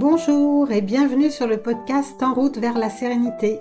[0.00, 3.58] Bonjour et bienvenue sur le podcast En route vers la sérénité.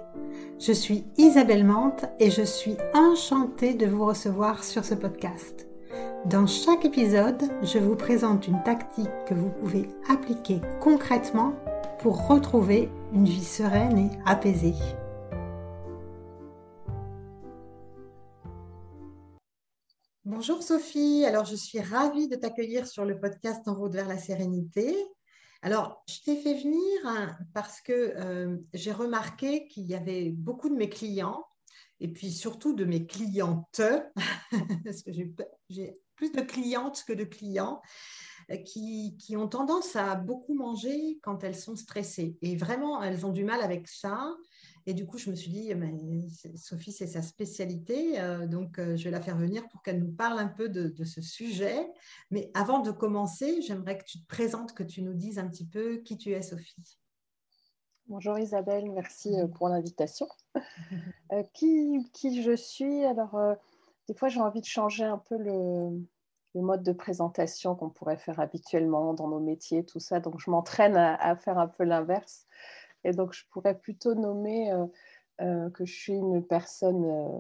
[0.60, 5.68] Je suis Isabelle Mante et je suis enchantée de vous recevoir sur ce podcast.
[6.26, 11.56] Dans chaque épisode, je vous présente une tactique que vous pouvez appliquer concrètement
[11.98, 14.76] pour retrouver une vie sereine et apaisée.
[20.24, 24.20] Bonjour Sophie, alors je suis ravie de t'accueillir sur le podcast En route vers la
[24.20, 24.96] sérénité.
[25.62, 30.70] Alors, je t'ai fait venir hein, parce que euh, j'ai remarqué qu'il y avait beaucoup
[30.70, 31.46] de mes clients
[32.00, 33.82] et puis surtout de mes clientes,
[34.86, 37.82] parce que j'ai plus de clientes que de clients,
[38.52, 42.38] euh, qui, qui, ont tendance à beaucoup manger quand elles sont stressées.
[42.42, 44.34] Et vraiment, elles ont du mal avec ça.
[44.90, 45.94] Et du coup, je me suis dit, mais
[46.56, 50.14] Sophie, c'est sa spécialité, euh, donc euh, je vais la faire venir pour qu'elle nous
[50.14, 51.92] parle un peu de, ce sujet.
[52.32, 55.68] Mais avant de commencer, j'aimerais que tu te présentes, que tu nous dises un petit
[55.68, 56.98] peu qui tu es, Sophie.
[58.06, 60.30] Bonjour Isabelle, merci euh, pour l'invitation.
[61.54, 63.04] qui, qui, je suis?
[63.04, 63.38] Alors,
[64.08, 66.02] des fois, j'ai envie de changer un peu le,
[66.58, 70.20] le mode de présentation qu'on pourrait faire habituellement dans nos métiers, tout ça.
[70.20, 72.48] Donc, je m'entraîne à, faire un peu l'inverse.
[73.08, 74.86] Et donc, je pourrais plutôt nommer euh,
[75.40, 77.40] euh, que je suis une personne euh,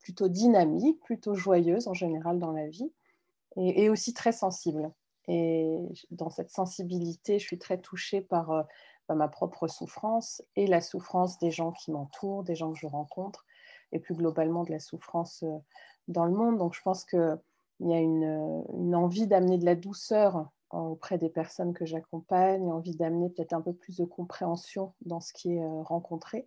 [0.00, 2.92] plutôt dynamique, plutôt joyeuse en général dans la vie,
[3.56, 4.92] et, aussi très sensible.
[5.26, 5.78] Et
[6.10, 8.66] dans cette sensibilité, je suis très touchée par,
[9.08, 13.46] ma propre souffrance et la souffrance des gens qui m'entourent, des gens que je rencontre,
[13.92, 15.42] et plus globalement de la souffrance
[16.06, 16.58] dans le monde.
[16.58, 17.38] Donc, je pense qu'il
[17.80, 22.94] y a une, une envie d'amener de la douceur auprès des personnes que j'accompagne, envie
[22.94, 26.46] d'amener peut-être un peu plus de compréhension dans ce qui est euh, rencontré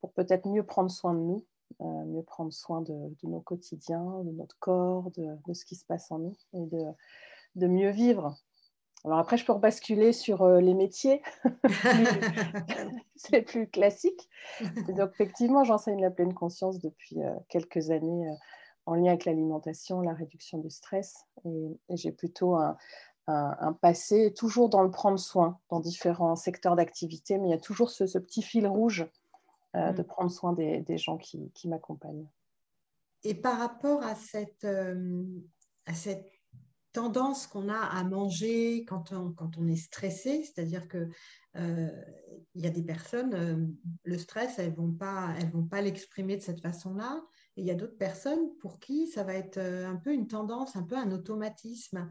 [0.00, 1.44] pour peut-être mieux prendre soin de nous,
[1.82, 6.10] euh, mieux prendre soin de, nos quotidiens, de notre corps, de, ce qui se passe
[6.10, 6.84] en nous et de,
[7.56, 8.34] de mieux vivre.
[9.04, 11.22] Alors après, je peux rebasculer sur euh, les métiers,
[13.16, 14.28] c'est plus classique.
[14.88, 17.16] donc effectivement, j'enseigne la pleine conscience depuis
[17.48, 18.26] quelques années
[18.86, 21.26] en lien avec l'alimentation, la réduction du stress.
[21.44, 22.76] et j'ai plutôt un,
[23.30, 27.58] un, passé toujours dans le prendre soin, dans différents secteurs d'activité, mais il y a
[27.58, 29.06] toujours ce, petit fil rouge
[29.76, 30.06] euh, de mm.
[30.06, 32.28] prendre soin des, gens qui, m'accompagnent.
[33.22, 35.24] Et par rapport à cette, euh,
[35.86, 36.30] à cette
[36.92, 41.08] tendance qu'on a à manger quand on, quand on est stressé, c'est-à-dire que
[41.56, 41.88] euh,
[42.54, 46.36] il y a des personnes, le stress, elles ne vont pas, elles vont pas l'exprimer
[46.36, 47.22] de cette façon-là.
[47.56, 50.74] Et il y a d'autres personnes pour qui ça va être un peu une tendance,
[50.74, 52.08] un peu un automatisme.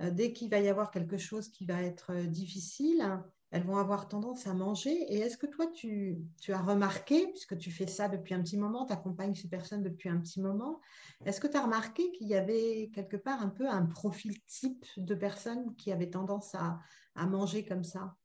[0.00, 3.20] Euh, dès qu'il va y avoir quelque chose qui va être euh, difficile,
[3.50, 4.90] elles vont avoir tendance à manger.
[5.12, 8.86] Et est-ce que toi, tu, as remarqué, puisque tu fais ça depuis un petit moment,
[8.86, 10.80] tu accompagnes ces personnes depuis un petit moment,
[11.26, 14.86] est-ce que tu as remarqué qu'il y avait quelque part un peu un profil type
[14.96, 16.78] de personnes qui avaient tendance à,
[17.14, 18.16] à manger comme ça?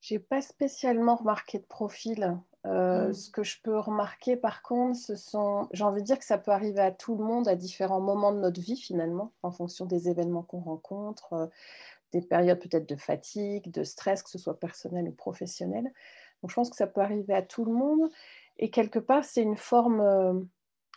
[0.00, 2.38] J'ai pas spécialement remarqué de profil.
[2.68, 3.12] Euh, mm.
[3.14, 6.38] Ce que je peux remarquer par contre, ce sont, j'ai envie de dire que ça
[6.38, 9.86] peut arriver à tout le monde à différents moments de notre vie finalement, en fonction
[9.86, 11.46] des événements qu'on rencontre, euh,
[12.12, 15.84] des périodes peut-être de fatigue, de stress, que ce soit personnel ou professionnel.
[16.42, 18.10] Donc je pense que ça peut arriver à tout le monde.
[18.58, 20.34] Et quelque part, c'est une forme, euh,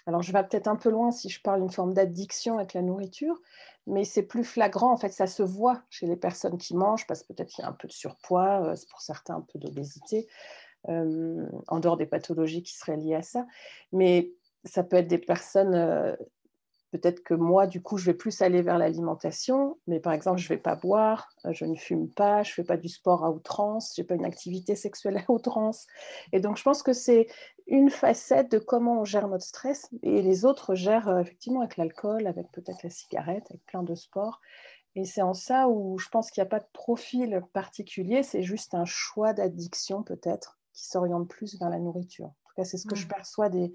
[0.08, 2.82] alors je vais peut-être un peu loin si je parle d'une forme d'addiction avec la
[2.82, 3.40] nourriture,
[3.88, 7.24] mais c'est plus flagrant, en fait, ça se voit chez les personnes qui mangent, parce
[7.24, 10.28] que peut-être qu'il y a un peu de surpoids, pour certains un peu d'obésité.
[10.90, 13.46] Euh, en dehors des pathologies qui seraient liées à ça.
[13.92, 14.32] Mais
[14.66, 16.16] ça peut être des personnes, euh,
[16.92, 20.46] peut-être que moi, du coup, je vais plus aller vers l'alimentation, mais par exemple, je
[20.46, 23.24] ne vais pas boire, euh, je ne fume pas, je ne fais pas du sport
[23.24, 25.86] à outrance, je n'ai pas une activité sexuelle à outrance.
[26.32, 27.28] Et donc, je pense que c'est
[27.68, 32.26] une facette de comment on gère notre stress, et les autres gèrent effectivement avec l'alcool,
[32.26, 34.42] avec peut-être la cigarette, avec plein de sports.
[34.96, 38.42] Et c'est en ça où je pense qu'il n'y a pas de profil particulier, c'est
[38.42, 42.28] juste un choix d'addiction peut-être qui s'orientent plus vers la nourriture.
[42.28, 43.74] En tout cas, c'est ce que je perçois des,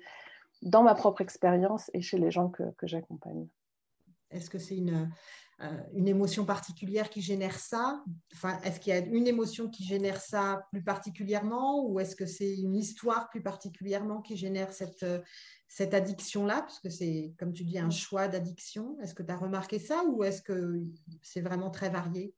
[0.63, 3.49] dans ma propre expérience et chez les gens que, que j'accompagne.
[4.31, 5.11] Est-ce que c'est une,
[5.63, 8.03] euh, une émotion particulière qui génère ça?
[8.35, 12.27] Enfin, Est-ce qu'il y a une émotion qui génère ça plus particulièrement ou est-ce que
[12.27, 15.21] c'est une histoire plus particulièrement qui génère cette, euh,
[15.69, 16.63] cette addiction-là?
[16.63, 18.99] Parce que c'est, comme tu dis, un choix d'addiction.
[19.01, 20.83] Est-ce que tu as remarqué ça ou est-ce que
[21.23, 22.35] c'est vraiment très varié?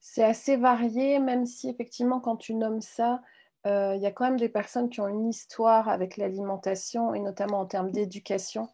[0.00, 3.20] C'est assez varié, même si effectivement, quand tu nommes ça,
[3.66, 7.20] euh, il y a quand même des personnes qui ont une histoire avec l'alimentation et
[7.20, 8.68] notamment en termes d'éducation.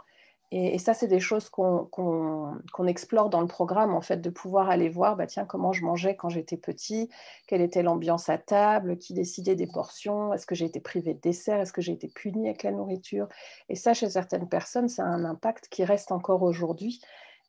[0.54, 4.90] Et, ça, c'est des choses qu'on explore dans le programme, en fait, de pouvoir aller
[4.90, 7.08] voir, bah, tiens, comment je mangeais quand j'étais petit,
[7.46, 11.20] quelle était l'ambiance à table, qui décidait des portions, est-ce que j'ai été privée de
[11.20, 13.28] dessert, est-ce que j'ai été punie avec la nourriture.
[13.70, 17.00] Et ça, chez certaines personnes, ça a un impact qui reste encore aujourd'hui.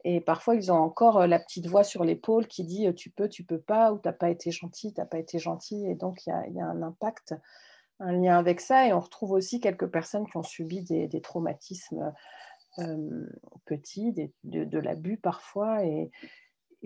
[0.06, 3.10] Et parfois, ils ont encore euh, la petite voix sur l'épaule qui dit euh, tu
[3.10, 5.86] peux, tu peux pas, ou tu n'as pas été gentil, tu n'as pas été gentil.
[5.88, 7.36] Et donc, il y a, un impact,
[8.00, 8.88] un lien avec ça.
[8.88, 12.14] Et on retrouve aussi quelques personnes qui ont subi des, traumatismes
[12.80, 13.28] euh,
[13.66, 14.14] petits,
[14.44, 15.86] de, l'abus parfois.
[15.86, 16.12] Et,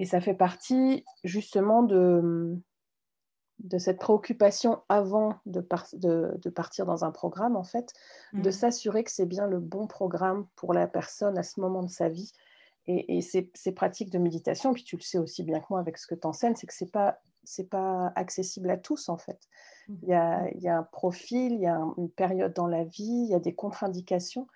[0.06, 2.56] ça fait partie justement de,
[3.58, 7.94] de cette préoccupation avant de, de, partir dans un programme, en fait,
[8.34, 8.52] de mmh.
[8.52, 12.10] s'assurer que c'est bien le bon programme pour la personne à ce moment de sa
[12.10, 12.32] vie
[12.88, 16.08] et, ces, pratiques de méditation, puis tu le sais aussi bien que moi avec ce
[16.08, 17.20] que tu enseignes, c'est que ce n'est pas,
[17.70, 19.40] pas accessible à tous en fait.
[19.88, 19.96] Mmh.
[20.04, 22.84] Il y, a, il y a un profil, il y a une période dans la
[22.86, 24.48] vie, il y a des contre-indications.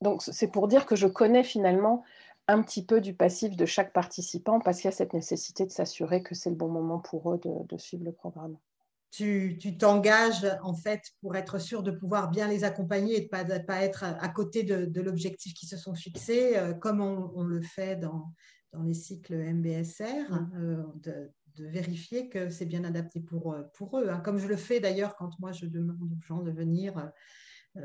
[0.00, 2.02] Donc c'est pour dire que je connais finalement
[2.48, 5.70] un petit peu du passif de chaque participant parce qu'il y a cette nécessité de
[5.70, 8.56] s'assurer que c'est le bon moment pour eux de, de suivre le programme
[9.10, 13.58] tu t'engages en fait pour être sûr de pouvoir bien les accompagner et de ne
[13.58, 17.96] pas, être à côté de, l'objectif qui se sont fixés, euh, comme on, le fait
[17.96, 18.32] dans,
[18.72, 20.50] dans, les cycles MBSR, mm.
[20.56, 24.08] euh, de, vérifier que c'est bien adapté pour, euh, pour eux.
[24.08, 24.20] Hein.
[24.20, 27.10] Comme je le fais d'ailleurs quand moi je demande aux gens de venir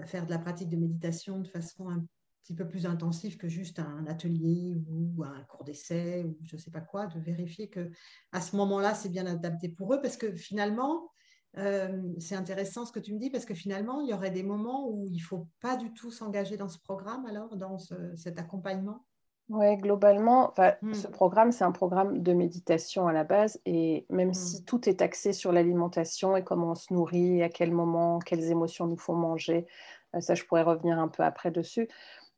[0.06, 2.06] faire de la pratique de méditation de façon un
[2.44, 6.62] petit peu plus intensive que juste un atelier ou un cours d'essai ou je ne
[6.62, 7.90] sais pas quoi, de vérifier que
[8.32, 11.13] à ce moment-là, c'est bien adapté pour eux parce que finalement,
[11.58, 14.44] euh, c'est intéressant ce que tu me dis parce que finalement, il y aurait des
[14.44, 17.78] moments où il ne faut pas du tout s'engager dans ce programme, alors, dans
[18.16, 19.06] cet accompagnement?
[19.50, 20.94] Oui, globalement, hmm.
[20.94, 23.60] ce programme, c'est un programme de méditation à la base.
[23.66, 24.34] Et même hmm.
[24.34, 28.50] si tout est axé sur l'alimentation et comment on se nourrit, à quel moment, quelles
[28.50, 29.68] émotions nous font manger,
[30.16, 31.88] euh, ça, je pourrais revenir un peu après dessus.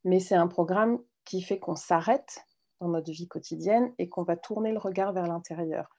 [0.03, 2.45] Mais c'est un programme qui fait qu'on s'arrête
[2.81, 5.94] dans notre vie quotidienne et qu'on va tourner le regard vers l'intérieur.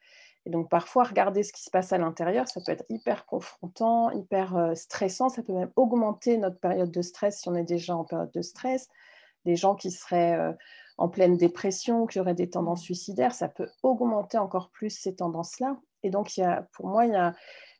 [0.47, 4.11] Et donc parfois, regarder ce qui se passe à l'intérieur, ça peut être hyper confrontant,
[4.13, 7.97] hyper euh, stressant, ça peut même augmenter notre période de stress si on est déjà
[7.97, 8.89] en période de stress.
[9.45, 10.53] Des gens qui seraient euh,
[10.99, 15.77] en pleine dépression, qui auraient des tendances suicidaires, ça peut augmenter encore plus ces tendances-là.
[16.05, 17.35] Et donc, il y a, pour moi, il y a,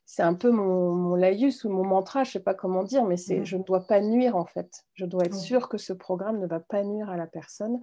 [0.05, 3.05] c'est un peu mon, mon, laïus ou mon mantra, je ne sais pas comment dire,
[3.05, 3.45] mais c'est mmh.
[3.45, 4.85] je ne dois pas nuire en fait.
[4.93, 7.79] Je dois être sûre que ce programme ne va pas nuire à la personne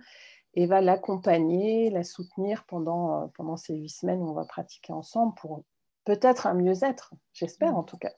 [0.54, 4.92] et va l'accompagner, la soutenir pendant, euh, pendant ces huit semaines où on va pratiquer
[4.92, 5.64] ensemble pour
[6.04, 7.76] peut-être un mieux-être, j'espère mm.
[7.76, 8.12] en tout cas.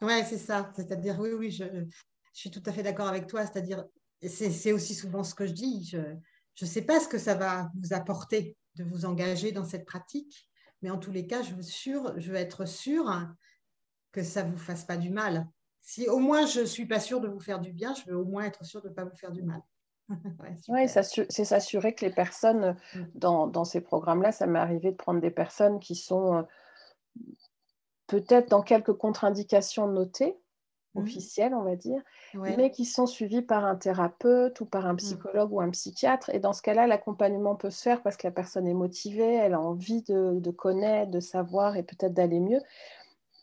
[0.00, 0.70] Oui, c'est ça.
[0.74, 1.84] C'est-à-dire, oui, oui, je, je,
[2.32, 3.46] suis tout à fait d'accord avec toi.
[3.46, 3.84] C'est-à-dire,
[4.26, 5.84] c'est aussi souvent ce que je dis.
[5.84, 5.98] Je
[6.64, 10.48] ne sais pas ce que ça va vous apporter de vous engager dans cette pratique,
[10.80, 13.10] mais en tous les cas, je veux, sûr, je veux être sûre
[14.12, 15.48] que ça ne vous fasse pas du mal.
[15.80, 18.16] Si au moins je ne suis pas sûre de vous faire du bien, je veux
[18.16, 19.60] au moins être sûre de ne pas vous faire du mal.
[20.68, 23.00] oui, c'est s'assurer que les personnes mm.
[23.14, 26.46] dans, dans ces programmes-là, ça m'est arrivé de prendre des personnes qui sont
[28.06, 30.36] peut-être dans quelques contre-indications notées,
[30.94, 31.02] mm.
[31.02, 32.02] officielles, on va dire,
[32.34, 34.98] mais qui sont suivies par un thérapeute ou par un mm.
[34.98, 36.30] psychologue ou un psychiatre.
[36.30, 39.54] Et dans ce cas-là, l'accompagnement peut se faire parce que la personne est motivée, elle
[39.54, 42.60] a envie de, de connaître, de savoir et peut-être d'aller mieux.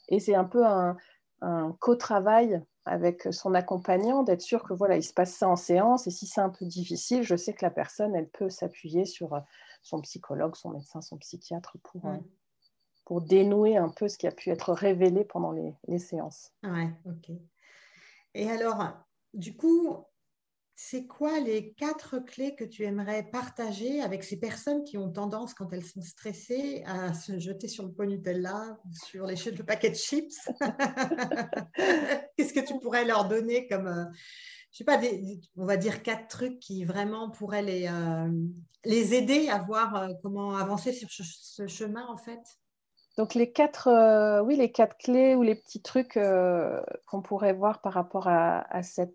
[0.09, 0.97] Et c'est un peu un,
[1.41, 6.07] un co-travail avec son accompagnant, d'être sûr que voilà, il se passe ça en séance.
[6.07, 9.33] Et si c'est un peu difficile, je sais que la personne, elle peut s'appuyer sur
[9.33, 9.39] euh,
[9.81, 12.17] son psychologue, son médecin, son psychiatre pour, euh,
[13.05, 16.51] pour dénouer un peu ce qui a pu être révélé pendant les, les séances.
[16.63, 17.31] Ouais, ok.
[18.33, 18.93] Et alors,
[19.33, 20.05] du coup,
[20.81, 25.53] c'est quoi les quatre clés que tu aimerais partager avec ces personnes qui ont tendance,
[25.53, 29.89] quand elles sont stressées, à se jeter sur le pot Nutella sur les le paquet
[29.89, 30.39] de chips?
[32.37, 34.05] Qu'est-ce que tu pourrais leur donner comme, euh,
[34.71, 35.01] je sais pas,
[35.57, 38.31] on va dire quatre trucs qui vraiment pourraient les, euh,
[38.85, 42.39] aider à voir euh, comment avancer sur ce chemin en fait?
[43.17, 47.53] Donc les quatre, euh, oui, les quatre clés ou les petits trucs euh, qu'on pourrait
[47.53, 48.65] voir par rapport à,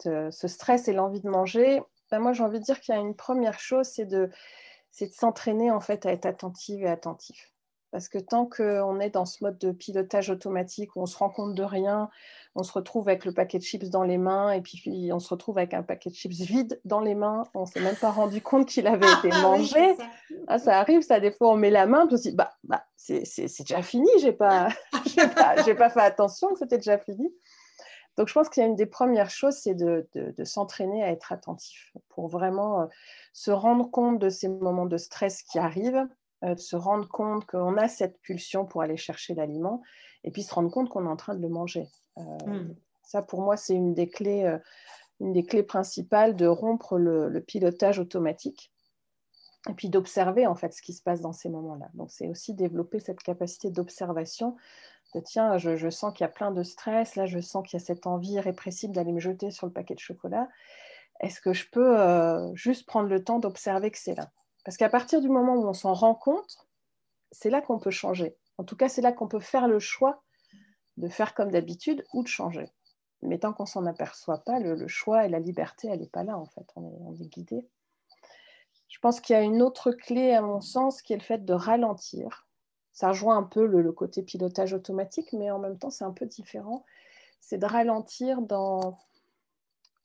[0.06, 2.98] euh, ce stress et l'envie de manger, ben moi j'ai envie de dire qu'il y
[2.98, 4.30] a une première chose, c'est de,
[5.00, 7.53] de s'entraîner en fait à être attentive et attentif.
[7.94, 11.30] Parce que tant qu'on est dans ce mode de pilotage automatique où on se rend
[11.30, 12.10] compte de rien,
[12.56, 15.28] on se retrouve avec le paquet de chips dans les mains et puis on se
[15.28, 18.10] retrouve avec un paquet de chips vide dans les mains, on ne s'est même pas
[18.10, 19.94] rendu compte qu'il avait été ah mangé.
[19.94, 20.06] ça.
[20.48, 20.80] Ah, ça.
[20.80, 23.22] arrive, ça, des fois on met la main, puis on se dit, bah, bah c'est
[23.60, 24.70] déjà fini, je n'ai pas,
[25.36, 27.32] pas, pas fait attention que c'était déjà fini.
[28.16, 31.10] Donc, je pense qu'il y a une des premières choses, c'est de, de, s'entraîner à
[31.10, 32.86] être attentif pour vraiment euh,
[33.32, 36.06] se rendre compte de ces moments de stress qui arrivent,
[36.42, 39.82] de se rendre compte qu'on a cette pulsion pour aller chercher l'aliment
[40.24, 41.86] et puis se rendre compte qu'on est en train de le manger.
[42.18, 42.74] Euh, hmm.
[43.02, 44.58] Ça, pour moi, c'est une des clés, euh,
[45.20, 48.72] une des clés principales de rompre le, pilotage automatique
[49.68, 51.88] et puis d'observer en fait ce qui se passe dans ces moments-là.
[51.94, 54.56] Donc, c'est aussi développer cette capacité d'observation.
[55.14, 57.82] De tiens, je, sens qu'il y a plein de stress, là, je sens qu'il y
[57.82, 60.48] a cette envie irrépressible d'aller me jeter sur le paquet de chocolat.
[61.20, 64.32] Est-ce que je peux juste prendre le temps d'observer que c'est là?
[64.64, 66.66] Parce qu'à partir du moment où on s'en rend compte,
[67.30, 68.36] c'est là qu'on peut changer.
[68.58, 70.22] En tout cas, c'est là qu'on peut faire le choix
[70.96, 72.70] de faire comme d'habitude ou de changer.
[73.22, 76.38] Mais tant qu'on s'en aperçoit pas, le, choix et la liberté, elle n'est pas là
[76.38, 76.66] en fait.
[76.76, 77.66] On est, on est guidé.
[78.88, 81.44] Je pense qu'il y a une autre clé, à mon sens, qui est le fait
[81.44, 82.46] de ralentir.
[82.92, 86.26] Ça rejoint un peu le, côté pilotage automatique, mais en même temps, c'est un peu
[86.26, 86.84] différent.
[87.40, 88.98] C'est de ralentir dans,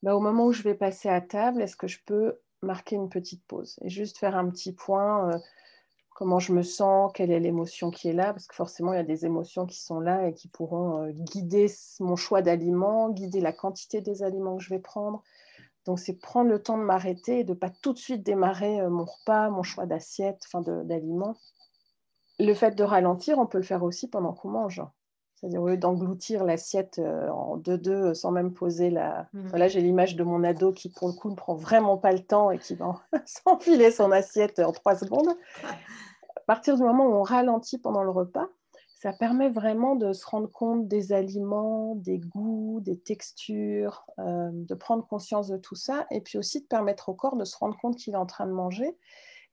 [0.01, 3.09] bah, au moment où je vais passer à table, est-ce que je peux marquer une
[3.09, 5.39] petite pause et juste faire un petit point, euh,
[6.15, 8.99] comment je me sens, quelle est l'émotion qui est là, parce que forcément, il y
[8.99, 11.67] a des émotions qui sont là et qui pourront euh, guider
[11.99, 15.23] mon choix d'aliments, guider la quantité des aliments que je vais prendre.
[15.85, 18.89] Donc, c'est prendre le temps de m'arrêter et de pas tout de suite démarrer euh,
[18.89, 21.37] mon repas, mon choix d'assiette, enfin d'aliments.
[22.37, 24.81] Le fait de ralentir, on peut le faire aussi pendant qu'on mange.
[25.39, 29.29] C'est-à-dire, au lieu d'engloutir l'assiette euh, en deux-deux sans même poser la.
[29.31, 29.55] Mmh.
[29.55, 32.19] Là, j'ai l'image de mon ado qui, pour le coup, ne prend vraiment pas le
[32.19, 35.29] temps et qui va s'enfiler son assiette en trois secondes.
[35.63, 38.47] À partir du moment où on ralentit pendant le repas,
[39.01, 44.75] ça permet vraiment de se rendre compte des aliments, des goûts, des textures, euh, de
[44.75, 47.77] prendre conscience de tout ça, et puis aussi de permettre au corps de se rendre
[47.77, 48.97] compte qu'il est en train de manger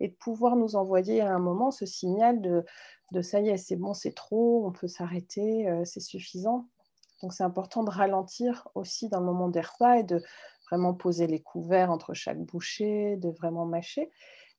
[0.00, 3.76] et de pouvoir nous envoyer à un moment ce signal de, ça y est, c'est
[3.76, 6.66] bon, c'est trop, on peut s'arrêter, euh, c'est suffisant.
[7.22, 10.22] Donc c'est important de ralentir aussi dans le moment des repas et de
[10.68, 14.10] vraiment poser les couverts entre chaque bouchée, de vraiment mâcher.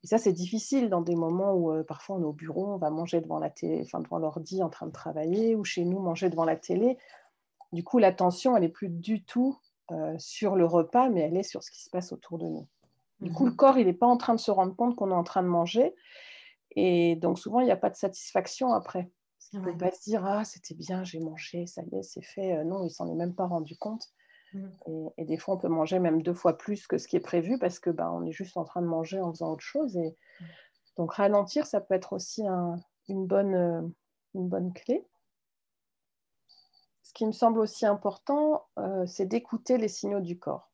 [0.03, 2.77] Et ça, c'est difficile dans des moments où euh, parfois on est au bureau, on
[2.77, 6.29] va manger devant la télé, devant l'ordi en train de travailler, ou chez nous manger
[6.29, 6.97] devant la télé.
[7.73, 9.57] Du coup, l'attention, elle n'est plus du tout
[9.91, 12.67] euh, sur le repas, mais elle est sur ce qui se passe autour de nous.
[13.19, 13.57] Du coup, le mhm.
[13.57, 15.47] corps, il n'est pas en train de se rendre compte qu'on est en train de
[15.47, 15.95] manger.
[16.71, 19.11] Et donc, souvent, il n'y a pas de satisfaction après.
[19.53, 22.23] Il ne peut pas se dire Ah, c'était bien, j'ai mangé, ça y est, c'est
[22.23, 22.57] fait.
[22.57, 24.05] Euh, non, il s'en est même pas rendu compte.
[24.53, 24.67] Mm.
[25.17, 27.57] Et, des fois, on peut manger même deux fois plus que ce qui est prévu
[27.57, 29.97] parce que ben, on est juste en train de manger en faisant autre chose.
[29.97, 30.45] Et mm.
[30.97, 32.43] donc, ralentir, ça peut être aussi
[33.07, 33.81] une, bonne, euh,
[34.35, 35.07] une bonne clé.
[37.01, 40.66] Ce qui me semble aussi important, euh, c'est d'écouter les signaux du corps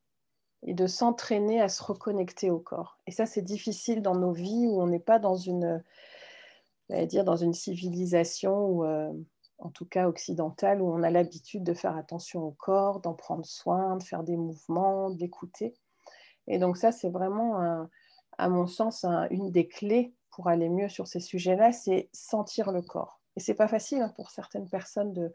[0.64, 2.98] et de s'entraîner à se reconnecter au corps.
[3.06, 5.82] Et ça, c'est difficile dans nos vies où on n'est pas dans une,
[6.90, 9.12] dire, dans une civilisation euh,
[9.58, 13.46] en tout cas occidentale, où on a l'habitude de faire attention au corps, d'en prendre
[13.46, 15.74] soin, de faire des mouvements, d'écouter.
[16.46, 17.86] Et donc ça, c'est vraiment,
[18.36, 22.82] à mon sens, une des clés pour aller mieux sur ces sujets-là, c'est sentir le
[22.82, 23.20] corps.
[23.36, 25.32] Et c'est pas facile hein, pour certaines personnes de,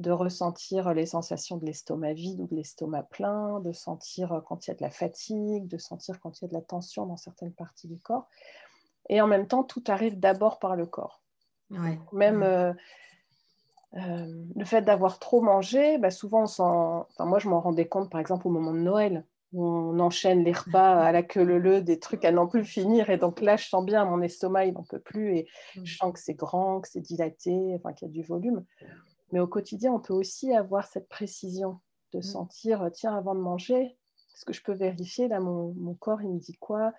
[0.00, 4.70] de ressentir les sensations de l'estomac vide ou de l'estomac plein, de sentir quand il
[4.70, 7.16] y a de la fatigue, de sentir quand il y a de la tension dans
[7.16, 8.28] certaines parties du corps.
[9.08, 11.22] Et en même temps, tout arrive d'abord par le corps.
[12.12, 12.72] Même euh,
[13.96, 18.20] euh, le fait d'avoir trop mangé, bah souvent, on moi, je m'en rendais compte, par
[18.20, 21.98] exemple, au moment de Noël, où on enchaîne les repas à la queue leu des
[21.98, 23.10] trucs à n'en plus finir.
[23.10, 25.38] Et donc là, je sens bien mon estomac, il n'en peut plus.
[25.38, 25.84] Et mm.
[25.84, 28.64] je sens que c'est grand, que c'est dilaté, enfin, qu'il y a du volume.
[29.32, 31.80] Mais au quotidien, on peut aussi avoir cette précision
[32.12, 32.22] de mm.
[32.22, 33.96] sentir, tiens, avant de manger,
[34.34, 36.94] est-ce que je peux vérifier là mon, corps il me dit quoi?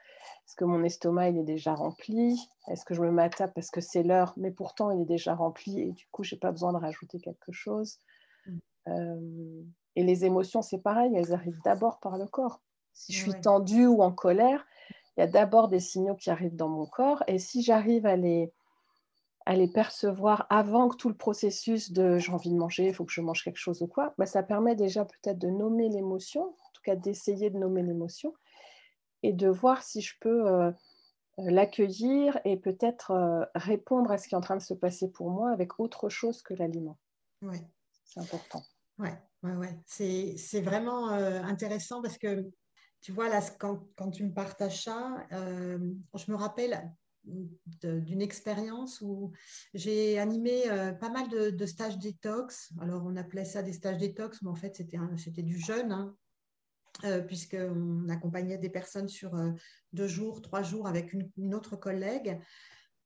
[0.45, 2.39] Est-ce que mon estomac il est déjà rempli?
[2.67, 5.79] Est-ce que je me mets parce que c'est l'heure, mais pourtant il est déjà rempli
[5.79, 7.97] et du coup j'ai pas besoin de rajouter quelque chose?
[8.45, 8.57] Mm.
[8.89, 9.63] euh,
[9.95, 12.61] Et les émotions c'est pareil, elles arrivent d'abord par le corps.
[12.93, 14.63] Si je suis tendue ou en colère,
[15.17, 18.17] il y a d'abord des signaux qui arrivent dans mon corps et si j'arrive à
[18.17, 18.53] les
[19.45, 23.05] à les percevoir avant que tout le processus de j'ai envie de manger, il faut
[23.05, 26.53] que je mange quelque chose ou quoi, bah, ça permet déjà peut-être de nommer l'émotion
[26.81, 28.33] cas d'essayer de nommer l'émotion
[29.24, 30.71] et de voir si je peux euh,
[31.38, 35.29] l'accueillir et peut-être euh, répondre à ce qui est en train de se passer pour
[35.29, 36.98] moi avec autre chose que l'aliment.
[37.41, 37.62] Ouais.
[38.03, 38.62] C'est important.
[38.98, 39.79] Ouais, ouais, ouais.
[39.86, 42.50] C'est vraiment euh, intéressant parce que
[43.00, 49.31] tu vois, là, quand, quand tu me partages ça, je me rappelle d'une expérience où
[49.73, 50.63] j'ai animé
[50.99, 52.73] pas mal de, stages détox.
[52.81, 54.75] Alors, on appelait ça des stages détox, mais en fait,
[55.17, 55.91] c'était du jeûne.
[55.91, 56.15] Hein.
[57.03, 59.51] Euh, puisqu'on accompagnait des personnes sur euh,
[59.91, 62.39] deux jours, trois jours avec une, autre collègue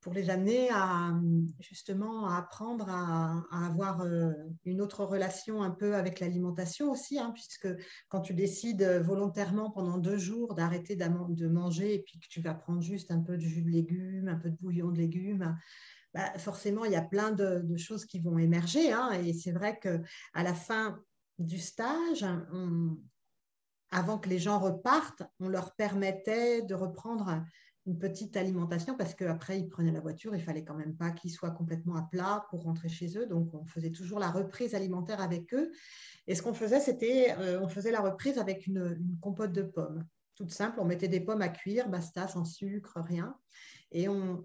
[0.05, 1.19] pour les amener à
[1.59, 4.33] justement à apprendre à, avoir euh,
[4.63, 7.67] une autre relation un peu avec l'alimentation aussi, hein, puisque
[8.07, 12.53] quand tu décides volontairement pendant deux jours d'arrêter de manger et puis que tu vas
[12.53, 15.57] prendre juste un peu de jus de légumes, un peu de bouillon de légumes,
[16.13, 18.91] bah, forcément il y a plein de, choses qui vont émerger.
[18.91, 20.99] Hein, et c'est vrai qu'à la fin
[21.39, 22.23] du stage,
[23.89, 27.43] avant que les gens repartent, on leur permettait de reprendre
[27.85, 31.31] une petite alimentation parce qu'après, ils prenaient la voiture, il fallait quand même pas qu'ils
[31.31, 33.27] soient complètement à plat pour rentrer chez eux.
[33.27, 35.71] Donc, on faisait toujours la reprise alimentaire avec eux.
[36.27, 40.03] Et ce qu'on faisait, c'était, euh, on faisait la reprise avec une, compote de pommes.
[40.35, 40.79] toute simple.
[40.79, 43.37] On mettait des pommes à cuire, basta, sans sucre, rien.
[43.97, 44.43] Et on,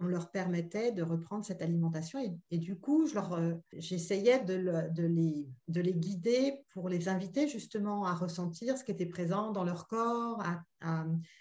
[0.00, 2.20] leur permettait de reprendre cette alimentation.
[2.50, 8.04] Et, du coup, euh, j'essayais de, de, les, de les guider pour les inviter justement
[8.04, 10.62] à ressentir ce qui était présent dans leur corps, à,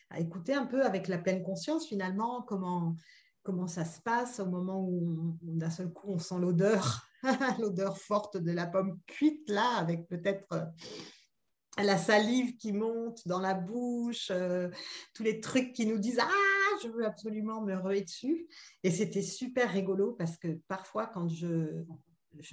[0.10, 2.96] à, écouter un peu avec la pleine conscience finalement comment,
[3.44, 7.06] comment ça se passe au moment où, d'un seul coup on sent l'odeur,
[7.60, 10.64] l'odeur forte de la pomme cuite là, avec peut-être euh,
[11.84, 14.70] la salive qui monte dans la bouche, euh,
[15.14, 18.48] tous les trucs qui nous disent Ah, je veux absolument me ruer dessus.
[18.84, 21.84] Et c'était super rigolo parce que parfois, quand je,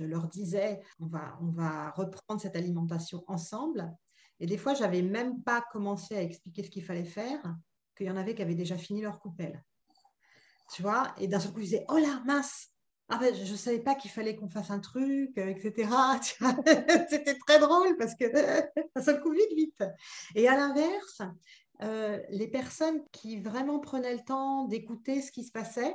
[0.01, 3.93] leur disais on va, on va reprendre cette alimentation ensemble,
[4.41, 7.43] et des fois, j'avais même pas commencé à expliquer ce qu'il fallait faire,
[7.97, 9.65] qu'il y en avait qui avaient déjà fini leur coupelle.
[10.73, 11.15] Tu vois?
[11.19, 12.69] Et d'un seul coup, je disais Oh là, mince
[13.11, 15.89] je ne savais pas qu'il fallait qu'on fasse un truc, euh, etc.
[17.11, 18.25] C'était très drôle parce que
[18.97, 19.85] ça seul coup, vite, vite.
[20.35, 21.23] Et à l'inverse,
[21.83, 25.95] euh, les personnes qui vraiment prenaient le temps d'écouter ce qui se passait,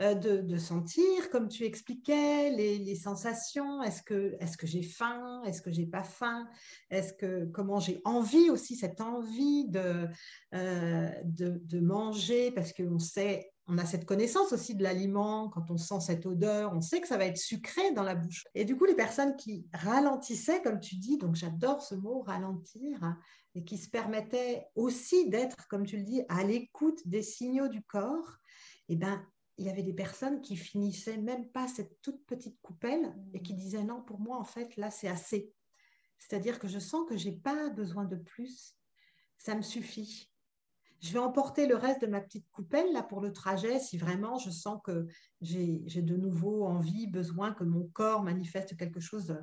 [0.00, 3.82] euh, de, sentir, comme tu expliquais, les, sensations.
[3.82, 6.48] Est-ce que, est que j'ai faim Est-ce que j'ai pas faim
[6.88, 10.06] Est-ce que comment j'ai envie aussi cette envie de,
[10.54, 15.76] de, de, manger parce qu'on sait on a cette connaissance aussi de l'aliment, quand on
[15.76, 18.44] sent cette odeur, on sait que ça va être sucré dans la bouche.
[18.56, 23.16] Et du coup, les personnes qui ralentissaient, comme tu dis, donc j'adore ce mot ralentir,
[23.54, 27.82] et qui se permettaient aussi d'être, comme tu le dis, à l'écoute des signaux du
[27.82, 28.38] corps,
[28.88, 29.24] eh ben,
[29.56, 33.54] il y avait des personnes qui finissaient même pas cette toute petite coupelle et qui
[33.54, 35.52] disaient non, pour moi, en fait, là, c'est assez.
[36.18, 38.74] C'est-à-dire que je sens que j'ai pas besoin de plus,
[39.38, 40.30] ça me suffit
[41.00, 44.38] je vais emporter le reste de ma petite coupelle là pour le trajet si vraiment
[44.38, 45.06] je sens que
[45.40, 49.36] j'ai de nouveau envie, besoin que mon corps manifeste quelque chose,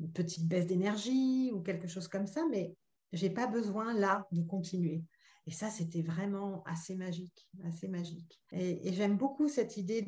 [0.00, 2.74] une petite baisse d'énergie ou quelque chose comme ça, mais
[3.12, 5.02] j'ai pas besoin là de continuer.
[5.46, 8.38] Et ça, c'était vraiment assez magique, assez magique.
[8.52, 10.06] Et, j'aime beaucoup cette idée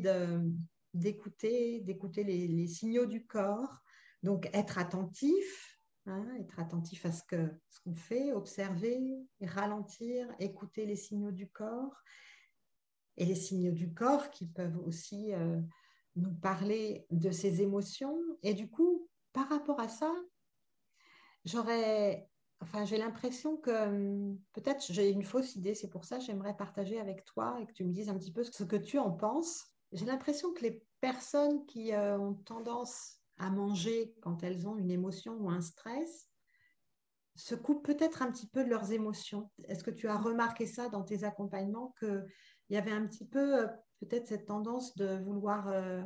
[0.93, 3.81] d'écouter, d'écouter les signaux du corps,
[4.23, 5.70] donc être attentif,
[6.39, 12.03] Être attentif à ce qu'on ce fait, observer, ralentir, écouter les signaux du corps
[13.17, 15.61] et les signaux du corps qui peuvent aussi euh,
[16.17, 18.19] nous parler de ses émotions.
[18.43, 20.13] Et du coup, par rapport à ça,
[21.45, 22.29] j'aurais,
[22.61, 25.75] enfin, j'ai l'impression que hum, peut-être j'ai une fausse idée.
[25.75, 28.33] C'est pour ça que j'aimerais partager avec toi et que tu me dises un petit
[28.33, 29.67] peu ce que tu en penses.
[29.93, 34.91] J'ai l'impression que les personnes qui euh, ont tendance à manger quand elles ont une
[34.91, 36.29] émotion ou un stress
[37.35, 39.51] se coupent peut-être un petit peu de leurs émotions.
[39.69, 42.27] Est-ce que tu as remarqué ça dans tes accompagnements, qu'il
[42.69, 43.67] y avait un petit peu euh,
[44.01, 46.03] peut-être cette tendance de vouloir euh,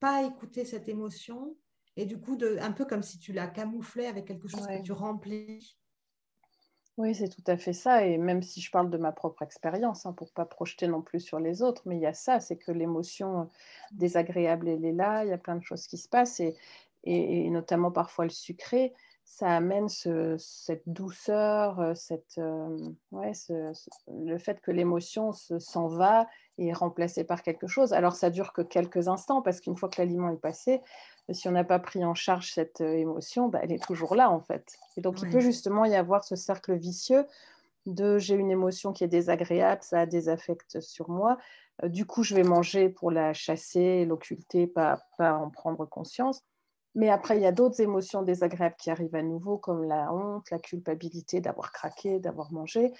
[0.00, 1.56] pas écouter cette émotion
[1.96, 4.82] et du coup, de, un peu comme si tu la camouflais avec quelque chose que
[4.82, 5.76] tu remplis?
[6.96, 8.06] Oui, c'est tout à fait ça.
[8.06, 11.02] Et même si je parle de ma propre expérience, hein, pour ne pas projeter non
[11.02, 13.48] plus sur les autres, mais il y a ça, c'est que l'émotion
[13.92, 17.90] désagréable, elle est là, il y a plein de choses qui se passent, et, notamment
[17.90, 26.28] parfois le sucré, ça amène cette douceur, cette, le fait que l'émotion s'en va
[26.58, 27.92] et est remplacée par quelque chose.
[27.92, 30.80] Alors ça dure que quelques instants, parce qu'une fois que l'aliment est passé,
[31.32, 34.30] si on n'a pas pris en charge cette euh, émotion, bah, elle est toujours là
[34.30, 34.76] en fait.
[34.96, 37.26] Et donc il peut justement y avoir ce cercle vicieux
[37.86, 41.38] de j'ai une émotion qui est désagréable, ça a des affects sur moi.
[41.82, 46.42] Euh, du coup, je vais manger pour la chasser, l'occulter, pas, pas en prendre conscience.
[46.94, 50.48] Mais après, il y a d'autres émotions désagréables qui arrivent à nouveau, comme la honte,
[50.50, 52.92] la culpabilité d'avoir craqué, d'avoir mangé.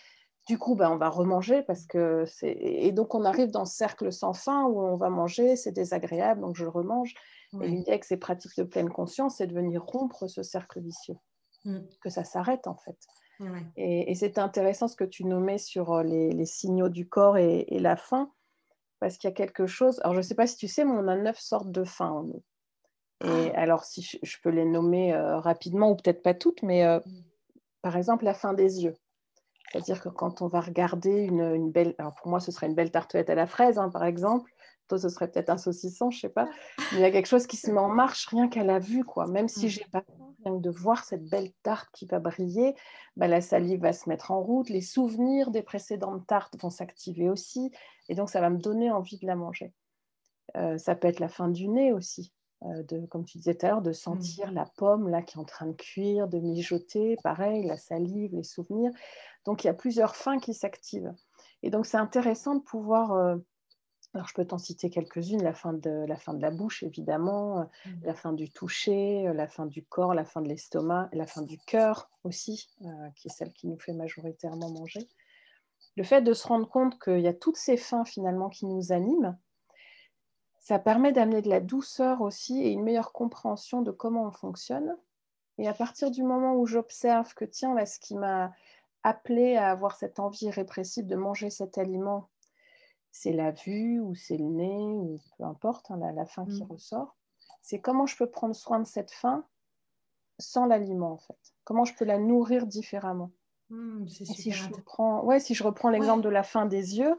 [0.49, 2.51] Du coup, bah, on va remanger parce que c'est.
[2.51, 6.41] Et donc, on arrive dans ce cercle sans fin où on va manger, c'est désagréable,
[6.41, 7.15] donc je le remange.
[7.62, 11.17] Et l'idée avec ces pratiques de pleine conscience, c'est de venir rompre ce cercle vicieux,
[11.64, 11.79] mm.
[12.01, 12.99] que ça s'arrête en fait.
[13.77, 17.97] Et, c'est intéressant ce que tu nommais sur euh, les, signaux du corps et, la
[17.97, 18.31] faim,
[19.01, 20.01] parce qu'il y a quelque chose.
[20.01, 22.11] Alors, je ne sais pas si tu sais, mais on a neuf sortes de faim
[22.11, 22.43] en nous.
[23.25, 23.61] Et ah.
[23.61, 27.01] alors, si je, peux les nommer euh, rapidement, ou peut-être pas toutes, mais euh,
[27.83, 28.95] par exemple, la faim des yeux.
[29.75, 32.93] C'est-à-dire que quand on va regarder une, belle, alors pour moi ce serait une belle
[32.93, 34.54] tartelette à la fraise, hein, par exemple,
[34.88, 36.49] toi, ce serait peut-être un saucisson, je sais pas.
[36.92, 39.05] Mais il y a quelque chose qui se met en marche rien qu'à la vue,
[39.05, 39.27] quoi.
[39.27, 40.05] Même si j'ai pas
[40.44, 42.75] rien de voir cette belle tarte qui va briller,
[43.16, 47.31] bah, la salive va se mettre en route, les souvenirs des précédentes tartes vont s'activer
[47.31, 47.70] aussi,
[48.09, 49.73] et donc ça va me donner envie de la manger.
[50.57, 52.33] Euh, ça peut être la fin du nez aussi,
[52.64, 54.55] euh, de, comme tu disais tout à l'heure, de sentir mm.
[54.55, 58.44] la pomme là qui est en train de cuire, de mijoter, pareil, la salive, les
[58.44, 58.92] souvenirs.
[59.44, 61.12] Donc il y a plusieurs fins qui s'activent.
[61.62, 63.37] Et donc c'est intéressant de pouvoir euh,
[64.14, 67.68] Alors, je peux t'en citer quelques-unes, la fin de la, fin de la bouche, évidemment,
[67.85, 67.90] mmh.
[68.05, 71.59] la fin du toucher, la fin du corps, la fin de l'estomac, la fin du
[71.59, 72.68] cœur aussi,
[73.16, 75.09] qui est celle qui nous fait majoritairement manger.
[75.96, 78.92] Le fait de se rendre compte qu'il y a toutes ces fins finalement qui nous
[78.92, 79.37] animent,
[80.64, 84.96] ça permet d'amener de la douceur aussi et une meilleure compréhension de comment on fonctionne.
[85.59, 88.53] Et à partir du moment où j'observe que, tiens, là, ce qui m'a
[89.03, 92.31] appelé à avoir cette envie répressive de manger cet aliment,
[93.14, 96.66] c'est la vue ou c'est le nez ou peu importe, hein, la, faim qui mmh.
[96.66, 97.16] ressort,
[97.62, 99.46] c'est comment je peux prendre soin de cette faim
[100.40, 101.55] sans l'aliment en fait.
[101.62, 103.31] Comment je peux la nourrir différemment.
[103.70, 107.16] Mmh, si, je reprends, ouais, si je reprends l'exemple de la faim des yeux,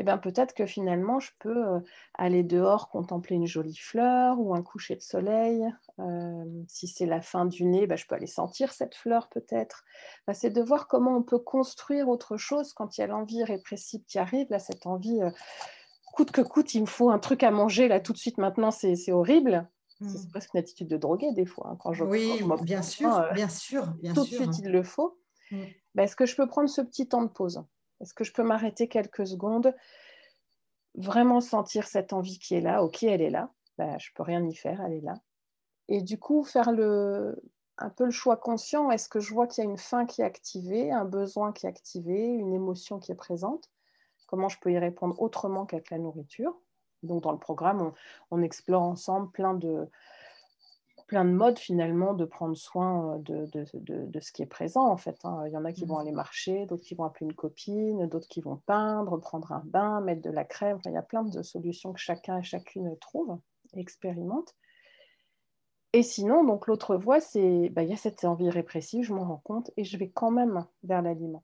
[0.00, 1.80] eh ben, peut-être que finalement, je peux euh,
[2.14, 5.66] aller dehors contempler une jolie fleur ou un coucher de soleil.
[5.98, 9.84] Euh, si c'est la fin du nez, ben, je peux aller sentir cette fleur peut-être.
[10.32, 14.04] c'est de voir comment on peut construire autre chose quand il y a l'envie répressive
[14.06, 15.30] qui arrive, là, cette envie, euh,
[16.12, 18.70] coûte que coûte, il me faut un truc à manger, là, tout de suite, maintenant,
[18.70, 19.68] c'est horrible.
[20.00, 20.30] C'est mmh.
[20.30, 21.70] presque une attitude de drogué des fois.
[21.72, 25.18] Hein, quand je oui, bien, sûr, bien sûr, Tout de suite, il le faut.
[25.50, 25.56] Mmh.
[25.96, 27.64] Ben, est-ce que je peux prendre ce petit temps de pause?
[28.00, 29.74] Est-ce que je peux m'arrêter quelques secondes,
[30.94, 33.50] vraiment sentir cette envie qui est là Ok, elle est là.
[33.76, 35.14] Bah, je ne peux rien y faire, elle est là.
[35.88, 38.90] Et du coup, faire un peu le choix conscient.
[38.90, 41.66] Est-ce que je vois qu'il y a une faim qui est activée, un besoin qui
[41.66, 43.70] est activé, une émotion qui est présente?
[44.26, 46.60] Comment je peux y répondre autrement qu'avec la nourriture?
[47.02, 47.92] Donc, dans le programme,
[48.30, 49.88] on explore ensemble plein de,
[51.08, 54.86] plein de modes finalement de prendre soin euh, de, de, de, ce qui est présent
[54.86, 55.16] en fait.
[55.24, 55.42] Hein.
[55.46, 56.00] Il y en a qui vont mmh.
[56.00, 60.00] aller marcher, d'autres qui vont appeler une copine, d'autres qui vont peindre, prendre un bain,
[60.00, 60.78] mettre de la crème.
[60.84, 63.38] il y a plein de solutions que chacun et chacune trouve
[63.74, 64.54] et expérimente.
[65.94, 69.24] Et sinon, donc l'autre voie, c'est bah, il y a cette envie répressive, je m'en
[69.24, 71.42] rends compte et je vais quand même vers l'aliment.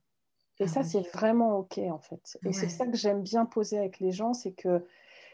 [0.61, 2.39] Et ah ça, c'est vraiment OK en fait.
[2.45, 4.87] Et c'est ça que j'aime bien poser avec les gens, c'est que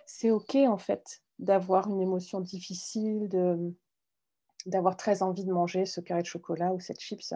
[0.07, 3.75] c'est OK en fait d'avoir une émotion difficile, de,
[4.67, 7.35] d'avoir très envie de manger ce carré de chocolat ou cette chips.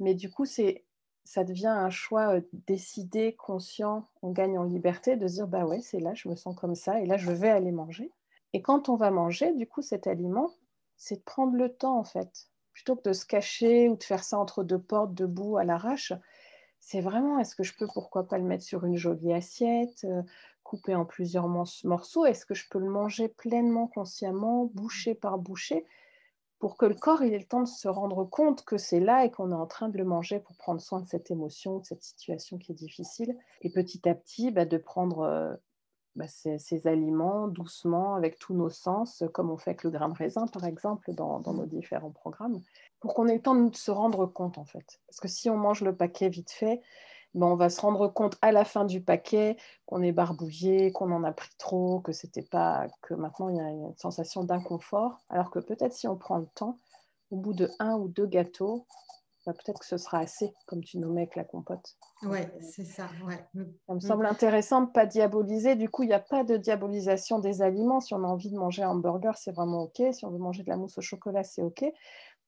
[0.00, 0.84] Mais du coup, c'est
[1.26, 5.80] ça devient un choix euh, décidé, conscient, on gagne en liberté de dire bah ouais,
[5.80, 8.12] c'est là, je me sens comme ça et là je vais aller manger.
[8.52, 10.50] Et quand on va manger, du coup, cet aliment,
[10.96, 14.24] c'est de prendre le temps en fait, plutôt que de se cacher ou de faire
[14.24, 16.12] ça entre deux portes, debout à l'arrache.
[16.80, 20.22] C'est vraiment, est-ce que je peux pourquoi pas le mettre sur une jolie assiette, euh,
[20.62, 22.24] couper en plusieurs morceaux?
[22.24, 25.84] Est-ce que je peux le manger pleinement, consciemment, bouchée par bouchée
[26.58, 29.30] pour que le corps ait le temps de se rendre compte que c'est là et
[29.30, 32.02] qu'on est en train de le manger pour prendre soin de cette émotion, de cette
[32.02, 33.36] situation qui est difficile.
[33.60, 35.54] Et petit à petit, bah, de prendre euh,
[36.14, 40.14] bah, ces, aliments doucement avec tous nos sens, comme on fait avec le grain de
[40.14, 42.62] raisin, par exemple, dans, dans nos différents programmes,
[43.00, 45.00] pour qu'on ait le temps de se rendre compte, en fait.
[45.06, 46.80] Parce que si on mange le paquet vite fait,
[47.36, 51.12] ben, on va se rendre compte à la fin du paquet qu'on est barbouillé, qu'on
[51.12, 55.20] en a pris trop, que c'était pas, que maintenant il y a une sensation d'inconfort.
[55.28, 56.78] Alors que peut-être si on prend le temps,
[57.30, 58.86] au bout de un ou deux gâteaux,
[59.44, 61.96] ben, peut-être que ce sera assez, comme tu nommais avec la compote.
[62.22, 63.08] Oui, c'est ça.
[63.54, 63.64] Mm.
[63.86, 65.76] Ça me semble intéressant de ne pas diaboliser.
[65.76, 68.00] Du coup, il n'y a pas de diabolisation des aliments.
[68.00, 70.02] Si on a envie de manger un hamburger, c'est vraiment OK.
[70.12, 71.84] Si on veut manger de la mousse au chocolat, c'est OK.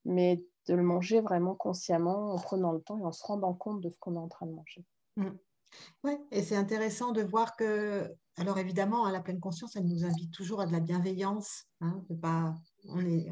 [0.07, 3.81] Mais de le manger vraiment consciemment en prenant le temps et en se rendant compte
[3.81, 4.85] de ce qu'on est en train de manger.
[5.17, 5.31] Mm.
[6.05, 10.05] Oui, et c'est intéressant de voir que, alors évidemment, à la pleine conscience, elle nous
[10.05, 12.55] invite toujours à de la bienveillance, hein, de pas,
[12.89, 13.31] on est,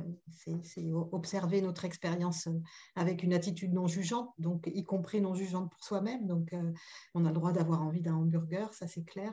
[0.62, 2.48] c'est, observer notre expérience
[2.94, 6.26] avec une attitude non jugeante, donc y compris non jugeante pour soi-même.
[6.26, 6.72] Donc, euh,
[7.14, 9.32] on a le droit d'avoir envie d'un hamburger, ça c'est clair.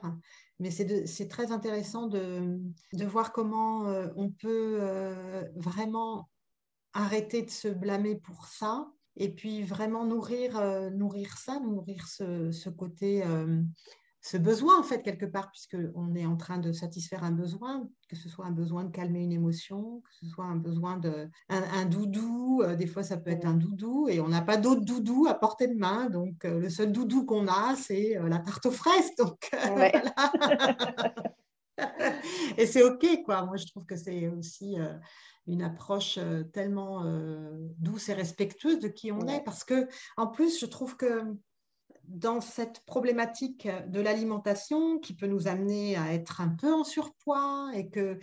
[0.60, 2.60] Mais c'est, très intéressant de,
[2.94, 6.30] de voir comment euh, on peut euh, vraiment
[6.94, 12.70] arrêter de se blâmer pour ça et puis vraiment nourrir, euh, nourrir ça, nourrir ce,
[12.70, 13.62] côté, euh,
[14.22, 18.16] ce besoin en fait quelque part, puisqu'on est en train de satisfaire un besoin, que
[18.16, 21.86] ce soit un besoin de calmer une émotion, que ce soit un besoin de un,
[21.86, 25.28] doudou, euh, des fois ça peut être un doudou et on n'a pas d'autre doudou
[25.28, 29.16] à portée de main, donc le seul doudou qu'on a c'est la tarte aux fraises,
[29.16, 29.52] donc
[32.58, 33.46] et c'est ok quoi.
[33.46, 34.78] Moi je trouve que c'est aussi
[35.48, 39.44] une approche euh, tellement euh, douce et respectueuse de qui on est.
[39.44, 41.24] Parce que, en plus, je trouve que
[42.06, 47.72] dans cette problématique de l'alimentation qui peut nous amener à être un peu en surpoids
[47.74, 48.20] et que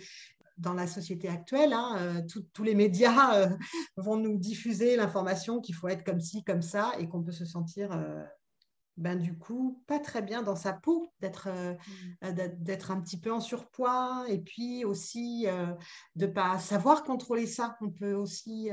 [0.57, 2.21] dans la société actuelle, hein, euh,
[2.53, 3.49] tous les médias
[3.97, 7.45] vont nous diffuser l'information qu'il faut être comme ci, comme ça et qu'on peut se
[7.45, 7.89] sentir
[8.97, 12.25] ben, du coup, pas très bien dans sa peau, d'être euh, mmh.
[12.25, 15.73] euh, d'être un petit peu en surpoids et puis aussi euh,
[16.15, 17.77] de ne pas savoir contrôler ça.
[17.81, 18.69] On peut aussi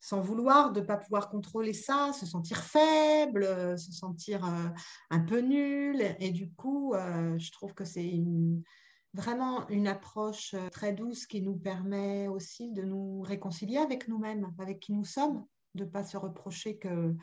[0.00, 3.44] sans vouloir, de ne pas pouvoir contrôler ça, se sentir faible,
[3.76, 4.44] se sentir
[5.10, 6.00] un peu nul.
[6.20, 8.62] Et du coup, je trouve que c'est une,
[9.12, 14.78] vraiment une approche très douce qui nous permet aussi de nous réconcilier avec nous-mêmes, avec
[14.78, 17.16] qui nous sommes, de ne pas se reprocher que,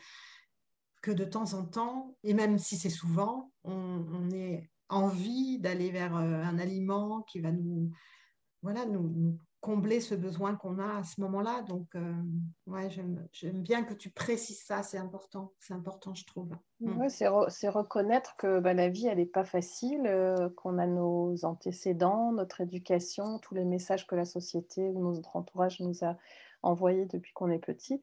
[1.10, 6.14] de temps en temps, et même si c'est souvent, on, on ait envie d'aller vers
[6.14, 7.90] un aliment qui va nous,
[8.62, 11.62] voilà, nous, combler ce besoin qu'on a à ce moment-là.
[11.62, 12.14] Donc, euh,
[13.32, 16.50] j'aime bien que tu précises ça, c'est important, c'est important, je trouve.
[16.78, 17.08] Mm.
[17.08, 22.30] c'est reconnaître que bah, la vie, elle n'est pas facile, euh, qu'on a nos antécédents,
[22.30, 26.16] notre éducation, tous les messages que la société ou notre entourage nous a
[26.62, 28.00] envoyés depuis qu'on est petit.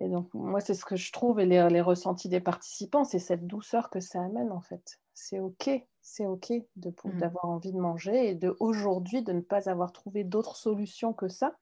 [0.00, 3.18] Et donc, moi, c'est ce que je trouve, et les, les ressentis des participants, c'est
[3.18, 5.00] cette douceur que ça amène, en fait.
[5.14, 5.68] C'est OK
[6.08, 7.18] c'est OK mmh.
[7.18, 11.28] d'avoir envie de manger et de aujourd'hui de ne pas avoir trouvé d'autres solutions que
[11.28, 11.56] ça.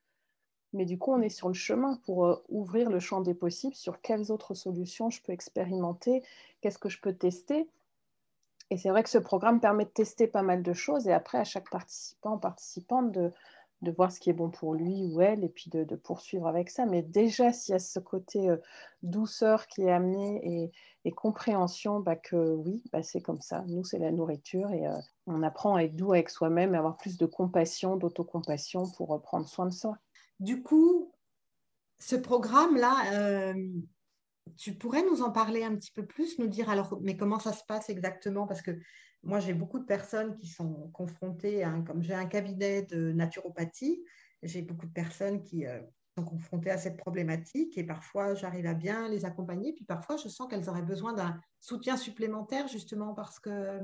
[0.73, 3.75] Mais du coup, on est sur le chemin pour euh, ouvrir le champ des possibles
[3.75, 6.23] sur quelles autres solutions je peux expérimenter,
[6.61, 7.69] qu'est-ce que je peux tester.
[8.71, 11.39] Et c'est vrai que ce programme permet de tester pas mal de choses et après,
[11.39, 13.33] à chaque participant, participante, de,
[13.83, 16.71] de voir ce qui est bon pour lui ou elle et puis de, poursuivre avec
[16.71, 16.87] ça.
[16.87, 18.57] Mais déjà, s'il y a ce côté euh,
[19.03, 20.73] douceur qui est amené
[21.05, 23.65] et, compréhension, bah, que oui, bah, c'est comme ça.
[23.69, 26.97] Nous, c'est la nourriture et euh, on apprend à être doux avec soi-même et avoir
[26.97, 29.97] plus de compassion, d'autocompassion pour euh, prendre soin de soi.
[30.41, 31.13] Du coup,
[32.01, 33.55] ce programme-là,
[34.57, 37.53] tu pourrais nous en parler un petit peu plus, nous dire alors, mais comment ça
[37.53, 38.47] se passe exactement?
[38.47, 38.79] Parce que
[39.23, 44.05] moi, j'ai beaucoup de personnes qui sont confrontées, à, comme j'ai un cabinet de naturopathie,
[44.43, 45.81] j'ai beaucoup de personnes qui euh,
[46.17, 50.29] sont confrontées à cette problématique et parfois j'arrive à bien les accompagner, puis parfois je
[50.29, 53.81] sens qu'elles auraient besoin d'un soutien supplémentaire justement parce que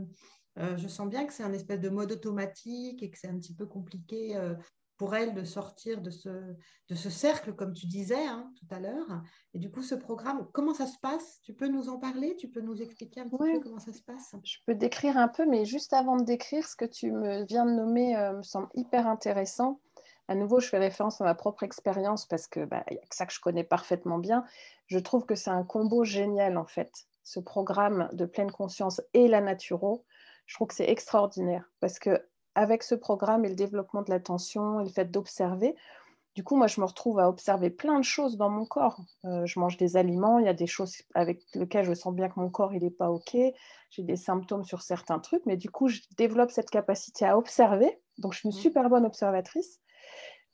[0.59, 3.39] euh, je sens bien que c'est un espèce de mode automatique et que c'est un
[3.39, 4.55] petit peu compliqué euh,
[5.03, 8.79] pour elle de sortir de ce, de ce cercle, comme tu disais hein, tout à
[8.79, 9.09] l'heure.
[9.53, 11.41] Et du coup, ce programme, comment ça se passe?
[11.43, 12.37] Tu peux nous en parler?
[12.37, 14.33] Tu peux nous expliquer un petit peu comment ça se passe?
[14.45, 17.67] Je peux décrire un peu, mais juste avant de décrire, ce que tu me viens
[17.67, 19.81] de nommer euh, me semble hyper intéressant.
[20.29, 23.17] À nouveau, je fais référence à ma propre expérience parce que bah, y a que
[23.17, 24.45] ça que je connais parfaitement bien.
[24.87, 26.93] Je trouve que c'est un combo génial, en fait,
[27.25, 30.05] ce programme de pleine conscience et la naturo.
[30.47, 34.81] Je trouve que c'est extraordinaire parce que avec ce programme et le développement de l'attention
[34.81, 35.75] et le fait d'observer,
[36.35, 38.99] du coup, moi, je me retrouve à observer plein de choses dans mon corps.
[39.27, 42.29] Euh, je mange des aliments, il y a des choses avec lesquelles je sens bien
[42.31, 43.37] que mon corps, il n'est pas OK.
[43.91, 48.01] J'ai des symptômes sur certains trucs, mais du coup, je développe cette capacité à observer.
[48.17, 48.61] Donc, je suis une mmh.
[48.61, 49.79] super bonne observatrice,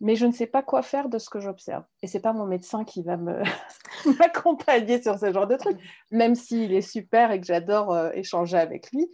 [0.00, 1.84] mais je ne sais pas quoi faire de ce que j'observe.
[2.02, 3.16] Et ce n'est pas mon médecin qui va
[4.18, 5.78] m'accompagner sur ce genre de trucs,
[6.10, 9.08] même s'il est super et que j'adore euh, échanger avec lui.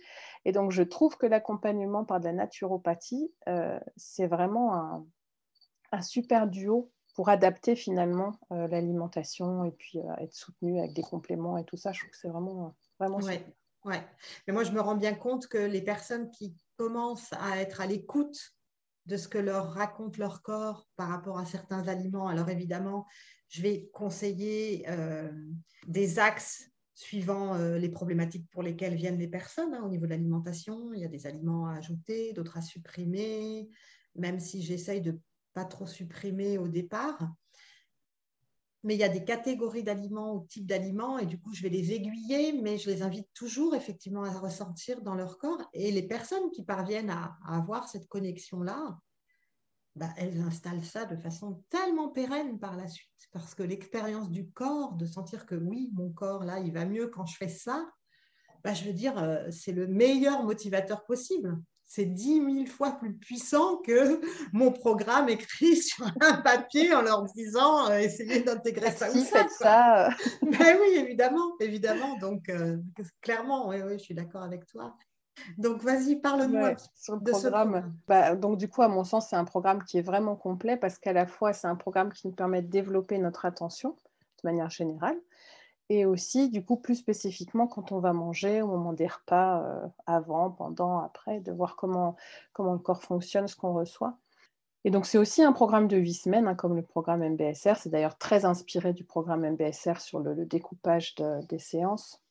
[0.44, 6.48] Et donc, je trouve que l'accompagnement par de la naturopathie, euh, c'est vraiment un, super
[6.48, 11.64] duo pour adapter finalement euh, l'alimentation et puis euh, être soutenu avec des compléments et
[11.64, 11.92] tout ça.
[11.92, 13.46] Je trouve que c'est vraiment, vraiment ouais,
[13.84, 14.04] ouais.
[14.46, 17.86] Mais moi, je me rends bien compte que les personnes qui commencent à être à
[17.86, 18.56] l'écoute
[19.06, 23.06] de ce que leur raconte leur corps par rapport à certains aliments, alors évidemment,
[23.48, 24.84] je vais conseiller
[25.86, 29.74] des axes suivant euh, les problématiques pour lesquelles viennent les personnes.
[29.74, 33.68] Hein, au niveau de l'alimentation, il y a des aliments à ajouter, d'autres à supprimer,
[34.14, 35.18] même si j'essaye de
[35.52, 37.18] pas trop supprimer au départ.
[38.84, 41.70] Mais il y a des catégories d'aliments ou types d'aliments, et du coup, je vais
[41.70, 45.62] les aiguiller, mais je les invite toujours effectivement à ressentir dans leur corps.
[45.72, 48.98] Et les personnes qui parviennent à avoir cette connexion-là,
[49.96, 53.08] bah, elles installent ça de façon tellement pérenne par la suite.
[53.32, 57.08] Parce que l'expérience du corps, de sentir que oui, mon corps, là, il va mieux
[57.08, 57.86] quand je fais ça,
[58.64, 61.58] bah, je veux dire, euh, c'est le meilleur motivateur possible.
[61.86, 64.20] C'est dix mille fois plus puissant que
[64.52, 69.46] mon programme écrit sur un papier en leur disant euh, essayez d'intégrer ça ou ça.
[69.48, 70.08] ça.
[70.42, 72.16] Ben oui, évidemment, évidemment.
[72.18, 72.78] Donc, euh,
[73.20, 74.96] clairement, oui, oui, je suis d'accord avec toi.
[75.58, 77.94] Donc, vas-y, parle-moi sur le programme.
[78.06, 80.98] Bah, donc, du coup, à mon sens, c'est un programme qui est vraiment complet parce
[80.98, 84.70] qu'à la fois, c'est un programme qui nous permet de développer notre attention de manière
[84.70, 85.16] générale
[85.90, 89.86] et aussi, du coup, plus spécifiquement quand on va manger au moment des repas, euh,
[90.06, 92.16] avant, pendant, après, de voir comment,
[92.52, 94.16] comment le corps fonctionne, ce qu'on reçoit.
[94.84, 97.76] Et donc, c'est aussi un programme de huit semaines, hein, comme le programme MBSR.
[97.76, 101.14] C'est d'ailleurs très inspiré du programme MBSR sur le, découpage
[101.48, 102.22] des séances.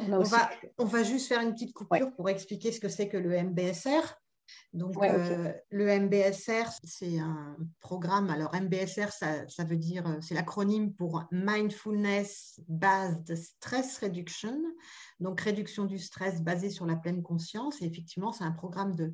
[0.00, 3.16] On, va, on, va, juste faire une petite coupure pour expliquer ce que c'est que
[3.16, 4.02] le MBSR.
[4.72, 8.28] Donc, euh, le MBSR, c'est un programme.
[8.28, 14.60] Alors, MBSR, ça, veut dire, euh, c'est l'acronyme pour Mindfulness Based Stress Reduction.
[15.20, 17.80] Donc, réduction du stress basé sur la pleine conscience.
[17.80, 19.12] Et effectivement, c'est un programme de,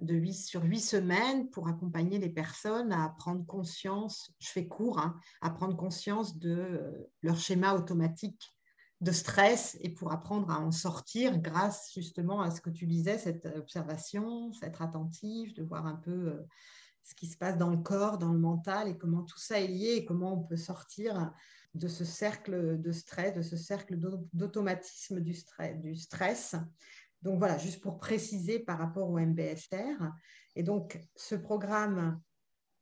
[0.00, 4.98] de 8, sur huit semaines pour accompagner les personnes à prendre conscience, je fais court,
[4.98, 8.54] hein, à prendre conscience de euh, leur schéma automatique
[9.02, 13.18] de stress et pour apprendre à en sortir grâce justement à ce que tu disais,
[13.18, 16.48] cette observation, être attentif, de voir un peu euh,
[17.02, 19.66] ce qui se passe dans le corps, dans le mental et comment tout ça est
[19.66, 21.32] lié et comment on peut sortir
[21.74, 23.98] de ce cercle de stress, de ce cercle
[24.32, 26.54] d'automatisme du stress, du stress.
[27.22, 30.12] Donc voilà, juste pour préciser par rapport au MBSR.
[30.54, 32.20] Et donc ce programme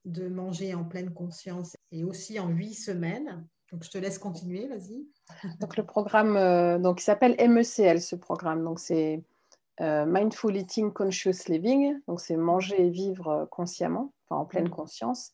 [0.04, 3.46] de manger en pleine conscience est aussi en huit semaines.
[3.72, 5.06] Donc je te laisse continuer, vas-y.
[5.60, 8.64] Donc le programme, euh, donc il s'appelle MECL ce programme.
[8.64, 9.22] Donc c'est
[9.80, 11.98] euh, Mindful Eating Conscious Living.
[12.08, 14.70] Donc c'est manger et vivre consciemment, enfin en pleine mm.
[14.70, 15.32] conscience.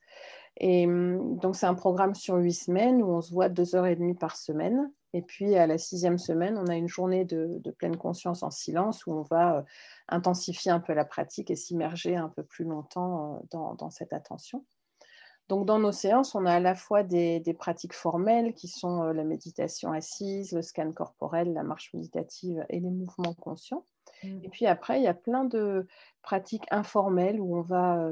[0.58, 3.86] Et hum, donc, c'est un programme sur huit semaines où on se voit deux heures
[3.86, 4.90] et demie par semaine.
[5.12, 9.06] Et puis, à la sixième semaine, on a une journée de, pleine conscience en silence
[9.06, 9.62] où on va euh,
[10.08, 14.64] intensifier un peu la pratique et s'immerger un peu plus longtemps euh, dans, cette attention.
[15.48, 19.12] Donc, dans nos séances, on a à la fois des, pratiques formelles qui sont euh,
[19.12, 23.84] la méditation assise, le scan corporel, la marche méditative et les mouvements conscients.
[24.24, 24.44] Mmh.
[24.44, 25.86] Et puis après, il y a plein de
[26.22, 28.10] pratiques informelles où on va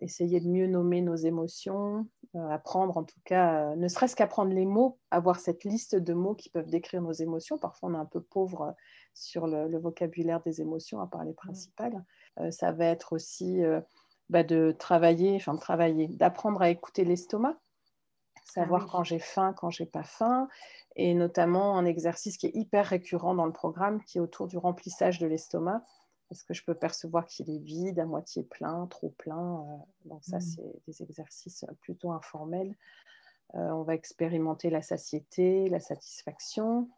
[0.00, 4.52] essayer de mieux nommer nos émotions, euh, apprendre en tout cas, euh, ne serait-ce qu'apprendre
[4.52, 7.58] les mots, avoir cette liste de mots qui peuvent décrire nos émotions.
[7.58, 8.72] Parfois, on est un peu pauvre euh,
[9.14, 12.04] sur le, vocabulaire des émotions, à part les principales.
[12.50, 13.60] ça va être aussi
[14.30, 17.56] bah, de travailler, enfin de travailler, d'apprendre à écouter l'estomac,
[18.44, 20.48] savoir ah quand j'ai faim, quand j'ai pas faim,
[20.96, 24.58] et notamment un exercice qui est hyper récurrent dans le programme, qui est autour du
[24.58, 25.82] remplissage de l'estomac.
[26.30, 30.24] Est-ce que je peux percevoir qu'il est vide, à moitié plein, trop plein euh, Donc
[30.24, 30.40] ça, mm.
[30.40, 32.74] c'est des exercices plutôt informels.
[33.54, 36.90] Euh, on va expérimenter la satiété, la satisfaction,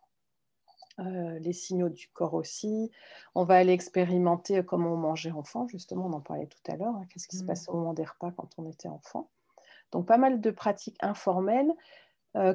[0.98, 2.90] euh, les signaux du corps aussi.
[3.34, 6.94] On va aller expérimenter comment on mangeait enfant, justement, on en parlait tout à l'heure.
[6.94, 7.06] Hein.
[7.10, 7.46] Qu'est-ce qui se mm.
[7.46, 9.30] passe au moment des repas quand on était enfant
[9.92, 11.72] Donc pas mal de pratiques informelles,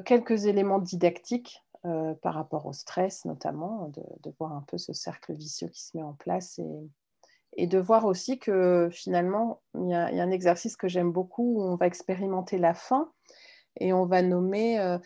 [0.06, 3.92] quelques éléments didactiques euh, par rapport au stress notamment,
[4.24, 6.58] de, voir un peu ce cercle vicieux qui se met en place
[7.56, 11.62] et, de voir aussi que finalement, il y, a, un exercice que j'aime beaucoup où
[11.62, 13.12] on va expérimenter la faim
[13.78, 14.98] et on va nommer euh,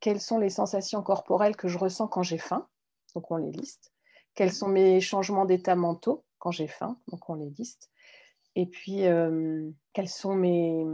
[0.00, 2.68] quelles sont les sensations corporelles que je ressens quand j'ai faim,
[3.14, 3.92] donc on les liste,
[4.34, 7.90] quels sont mes changements d'état mentaux quand j'ai faim, donc on les liste,
[8.54, 10.84] et puis euh, quelles sont mes,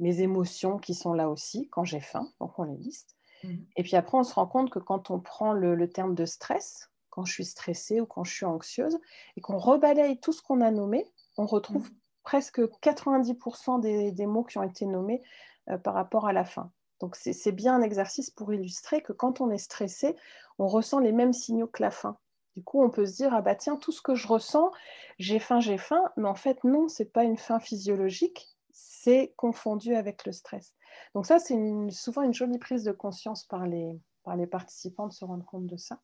[0.00, 3.16] mes émotions qui sont là aussi quand j'ai faim, donc on les liste.
[3.44, 3.66] Mhm.
[3.76, 6.90] Et puis après, on se rend compte que quand on prend le, terme de stress,
[7.10, 8.98] quand je suis stressée ou quand je suis anxieuse,
[9.36, 11.06] et qu'on rebalaye tout ce qu'on a nommé,
[11.36, 11.96] on retrouve mhm.
[12.22, 15.22] presque 90% des, mots qui ont été nommés
[15.70, 16.70] euh, par rapport à la fin.
[17.00, 20.16] Donc c'est bien un exercice pour illustrer que quand on est stressé,
[20.58, 22.18] on ressent les mêmes signaux que la faim.
[22.56, 24.72] Du coup, on peut se dire, ah bah tiens, tout ce que je ressens,
[25.18, 29.32] j'ai faim, j'ai faim, mais en fait, non, ce n'est pas une faim physiologique, c'est
[29.36, 30.74] confondu avec le stress.
[31.14, 31.56] Donc ça, c'est
[31.90, 35.66] souvent une jolie prise de conscience par les, par les participants de se rendre compte
[35.66, 36.00] de ça.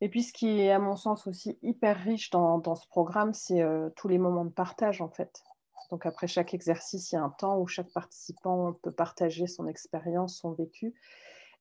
[0.00, 3.34] Et puis ce qui est à mon sens aussi hyper riche dans, dans ce programme,
[3.34, 5.42] c'est euh, tous les moments de partage en fait.
[5.90, 9.66] Donc après chaque exercice, il y a un temps où chaque participant peut partager son
[9.66, 10.94] expérience, son vécu.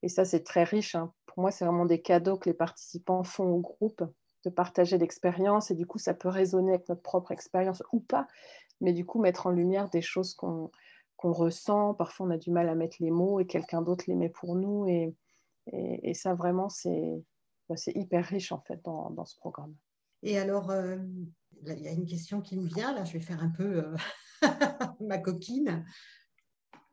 [0.04, 0.96] Et ça, c'est très riche.
[0.96, 1.14] Hein.
[1.26, 4.04] Pour moi, c'est vraiment des cadeaux que les participants font au groupe
[4.44, 5.72] de partager l'expérience.
[5.72, 8.28] Et du coup, ça peut résonner avec notre propre expérience ou pas.
[8.82, 10.70] Mais du coup, mettre en lumière des choses qu'on
[11.18, 11.94] ressent.
[11.94, 14.56] Parfois, on a du mal à mettre les mots et quelqu'un d'autre les met pour
[14.56, 14.88] nous.
[14.88, 15.16] Et,
[16.14, 16.68] ça, vraiment,
[17.70, 19.76] bah, c'est hyper riche en fait dans, dans ce programme.
[20.24, 20.98] Et alors, euh,
[21.66, 22.94] il y a une question qui me vient.
[22.94, 23.96] Là, je vais faire un peu euh,
[25.02, 25.86] ma coquine.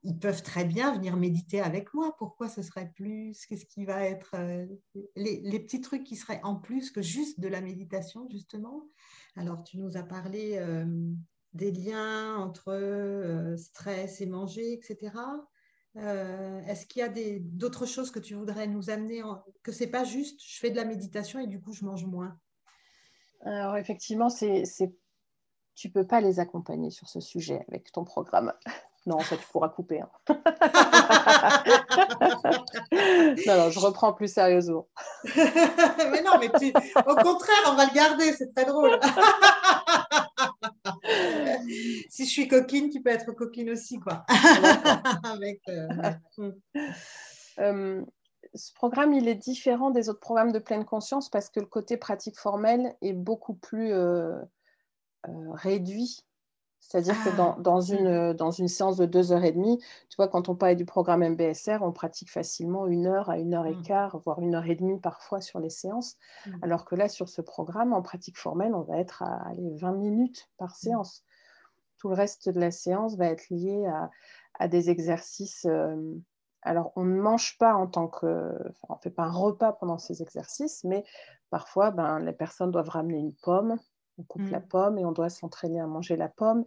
[0.03, 2.15] Ils peuvent très bien venir méditer avec moi.
[2.19, 3.47] Pourquoi ce serait plus?
[3.47, 4.67] Qu'est-ce qui va être euh,
[5.17, 8.87] les, petits trucs qui seraient en plus que juste de la méditation, justement?
[9.37, 10.59] Alors, tu nous as parlé
[11.55, 15.15] des liens entre euh, stress et manger, etc.
[15.97, 19.23] Euh, est-ce qu'il y a d'autres choses que tu voudrais nous amener
[19.63, 22.39] Que c'est pas juste, je fais de la méditation et du coup je mange moins?
[23.45, 24.65] Alors effectivement, c'est,
[25.75, 28.53] tu peux pas les accompagner sur ce sujet avec ton programme.
[29.07, 30.01] Non, ça tu pourras couper.
[30.01, 30.09] Hein.
[33.47, 34.89] non, non, je reprends plus sérieusement.
[35.37, 38.99] mais non, mais au contraire, on va le garder, c'est très drôle.
[42.09, 44.25] si je suis coquine, tu peux être coquine aussi, quoi.
[45.69, 46.15] Euh,
[47.59, 48.03] euh,
[48.55, 51.97] ce programme, il est différent des autres programmes de pleine conscience parce que le côté
[51.97, 54.39] pratique formel est beaucoup plus euh,
[55.53, 56.25] réduit
[56.81, 59.79] C'est-à-dire que dans, dans, ah, une, dans une séance de deux heures et demie,
[60.09, 63.55] tu vois, quand on parlait du programme MBSR, on pratique facilement une heure à une
[63.55, 63.83] heure et mm.
[63.83, 66.17] quart, voire une heure et demie parfois sur les séances.
[66.47, 66.51] Mm.
[66.63, 69.93] Alors que là, sur ce programme, en pratique formelle, on va être à allez, 20
[69.93, 70.75] minutes par mm.
[70.75, 71.25] séance.
[71.99, 74.11] Tout le reste de la séance va être lié à,
[74.59, 75.65] à des exercices.
[75.65, 75.97] Euh,
[76.65, 78.27] alors, on ne mange pas en tant que.
[78.27, 81.05] Enfin, on ne fait pas un repas pendant ces exercices, mais
[81.51, 83.79] parfois, ben, les personnes doivent ramener une pomme
[84.19, 84.69] on coupe la mm.
[84.69, 86.65] pomme et on doit s'entraîner à manger la pomme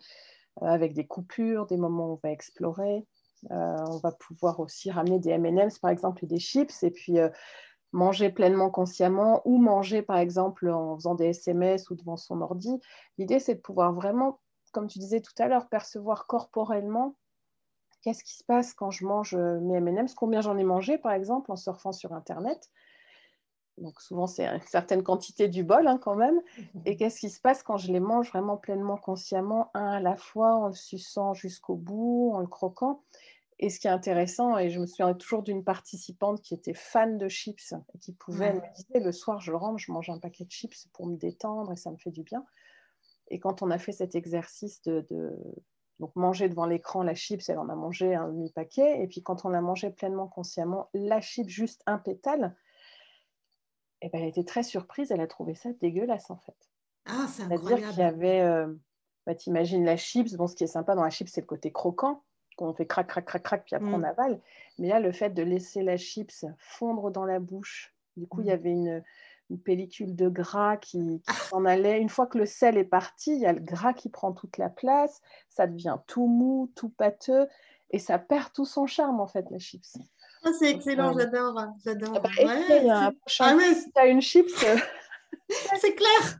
[0.62, 3.06] euh, avec des coupures, des moments où on va explorer.
[3.52, 7.20] Euh, on va pouvoir aussi ramener des M&M's par exemple et des chips et puis
[7.20, 7.30] euh,
[7.92, 12.80] manger pleinement consciemment ou manger par exemple en faisant des SMS ou devant son ordi.
[13.18, 14.40] L'idée c'est de pouvoir vraiment,
[14.72, 17.16] comme tu disais tout à l'heure, percevoir corporellement
[18.02, 21.52] qu'est-ce qui se passe quand je mange mes M&M's, combien j'en ai mangé par exemple
[21.52, 22.70] en surfant sur Internet?
[23.78, 26.42] Donc souvent, c'est une certaine quantité du bol hein, quand même.
[26.86, 26.98] Et mhm.
[26.98, 30.56] qu'est-ce qui se passe quand je les mange vraiment pleinement consciemment, un à la fois,
[30.56, 33.04] en le suçant jusqu'au bout, en le croquant?
[33.60, 37.18] Et ce qui est intéressant, et je me souviens toujours d'une participante qui était fan
[37.18, 40.46] de chips et qui pouvait me dire le soir, je rentre, je mange un paquet
[40.46, 42.46] de chips pour me détendre et ça me fait du bien.
[43.30, 45.36] Et quand on a fait cet exercice de,
[46.00, 49.02] donc manger devant l'écran la chips, elle en a mangé un demi-paquet.
[49.02, 52.56] Et puis quand on a mangé pleinement consciemment la chips, juste un pétale,
[54.02, 56.56] et ben, elle était très surprise, elle a trouvé ça dégueulasse en fait.
[57.06, 58.72] Ah, c'est C'est-à-dire qu'il y avait, euh,
[59.26, 61.72] bah, t'imagines la chips, bon, ce qui est sympa dans la chips, c'est le côté
[61.72, 62.24] croquant,
[62.58, 64.06] qu'on fait crac, crac, crac, crac, puis après on mm.
[64.06, 64.42] avale.
[64.78, 68.48] Mais là, le fait de laisser la chips fondre dans la bouche, du coup, il
[68.48, 68.54] y mm.
[68.54, 69.04] avait une,
[69.56, 72.00] pellicule de gras qui, qui s'en allait.
[72.00, 74.58] Une fois que le sel est parti, il y a le gras qui prend toute
[74.58, 77.48] la place, ça devient tout mou, tout pâteux,
[77.92, 79.98] et ça perd tout son charme en fait, la chips.
[80.44, 81.60] Ah, c'est excellent, j'adore.
[81.84, 82.14] j'adore.
[82.16, 84.64] Ah bah, tu as une chips.
[84.64, 84.78] Euh.
[85.80, 86.40] c'est clair.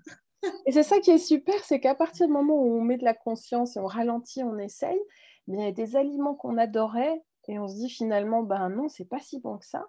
[0.66, 3.04] Et c'est ça qui est super, c'est qu'à partir du moment où on met de
[3.04, 5.00] la conscience et on ralentit, on essaye,
[5.48, 9.06] il y a des aliments qu'on adorait et on se dit finalement, ben non, c'est
[9.06, 9.88] pas si bon que ça.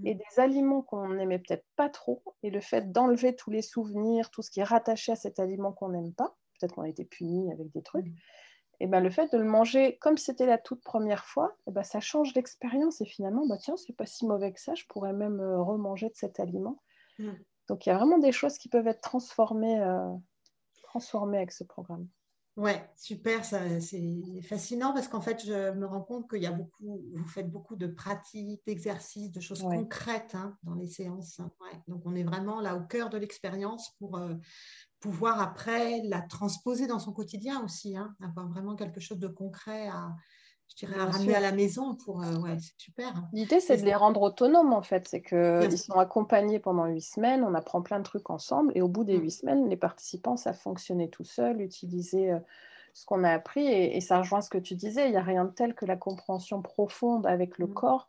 [0.00, 0.06] Mm.
[0.06, 4.30] Et des aliments qu'on n'aimait peut-être pas trop, et le fait d'enlever tous les souvenirs,
[4.30, 7.04] tout ce qui est rattaché à cet aliment qu'on n'aime pas, peut-être qu'on a été
[7.04, 8.14] puni avec des trucs, mm
[8.80, 11.82] et ben, le fait de le manger comme c'était la toute première fois, et ben,
[11.82, 15.12] ça change l'expérience et finalement, bah, tiens, c'est pas si mauvais que ça, je pourrais
[15.12, 16.82] même euh, remanger de cet aliment.
[17.18, 17.32] Mm.
[17.68, 20.10] Donc il y a vraiment des choses qui peuvent être transformées, euh,
[20.82, 22.08] transformées avec ce programme.
[22.60, 27.00] Ouais, super, c'est fascinant parce qu'en fait, je me rends compte qu'il y a beaucoup,
[27.14, 31.38] vous faites beaucoup de pratiques, d'exercices, de choses concrètes hein, dans les séances.
[31.38, 31.80] Ouais.
[31.88, 34.34] Donc, on est vraiment là au cœur de l'expérience pour, euh,
[35.00, 39.88] pouvoir après la transposer dans son quotidien aussi, hein, avoir vraiment quelque chose de concret
[39.88, 40.14] à,
[40.70, 43.08] je dirais, à ramener à la maison pour, euh, ouais, c'est super.
[43.08, 43.28] Hein.
[43.32, 47.44] L'idée, c'est de les rendre autonomes en fait, c'est qu'ils sont accompagnés pendant huit semaines,
[47.44, 49.22] on apprend plein de trucs ensemble, et au bout des mm.
[49.22, 52.38] huit semaines, les participants savent fonctionner tout seuls, utiliser euh,
[52.94, 55.44] ce qu'on a appris, et, ça rejoint ce que tu disais, il n'y a rien
[55.44, 57.74] de tel que la compréhension profonde avec le mm.
[57.74, 58.08] corps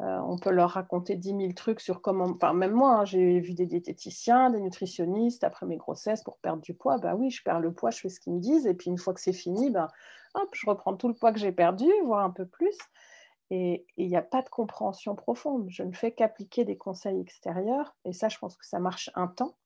[0.00, 2.24] euh, on peut leur raconter 10 000 trucs sur comment.
[2.24, 6.62] Enfin, même moi, hein, j'ai vu des diététiciens, des nutritionnistes après mes grossesses pour perdre
[6.62, 6.96] du poids.
[6.96, 8.66] Bah oui, je perds le poids, je fais ce qu'ils me disent.
[8.66, 9.88] Et puis une fois que c'est fini, ben,
[10.34, 12.76] hop, je reprends tout le poids que j'ai perdu, voire un peu plus.
[13.50, 15.66] Et il n'y a pas de compréhension profonde.
[15.68, 17.96] Je ne fais qu'appliquer des conseils extérieurs.
[18.04, 19.56] Et ça, je pense que ça marche un temps,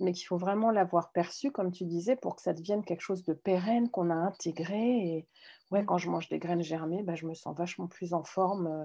[0.00, 3.24] mais qu'il faut vraiment l'avoir perçu, comme tu disais, pour que ça devienne quelque chose
[3.24, 4.78] de pérenne, qu'on a intégré.
[4.78, 5.28] Et
[5.70, 8.66] ouais, quand je mange des graines germées, ben, je me sens vachement plus en forme.
[8.66, 8.84] Euh,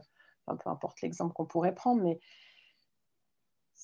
[0.56, 2.20] peu importe l'exemple qu'on pourrait prendre, mais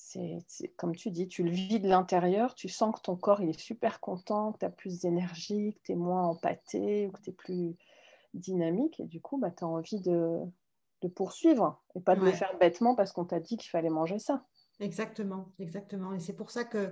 [0.09, 3.49] c'est comme tu dis, tu le vis de l'intérieur, tu sens que ton corps il
[3.49, 7.21] est super content, que tu as plus d'énergie, que tu es moins empâté, ou que
[7.21, 7.75] tu es plus
[8.33, 10.39] dynamique, et du coup, bah, tu as envie de,
[11.15, 14.45] poursuivre et pas de le faire bêtement parce qu'on t'a dit qu'il fallait manger ça.
[14.81, 16.13] Exactement, exactement.
[16.13, 16.91] Et c'est pour ça que,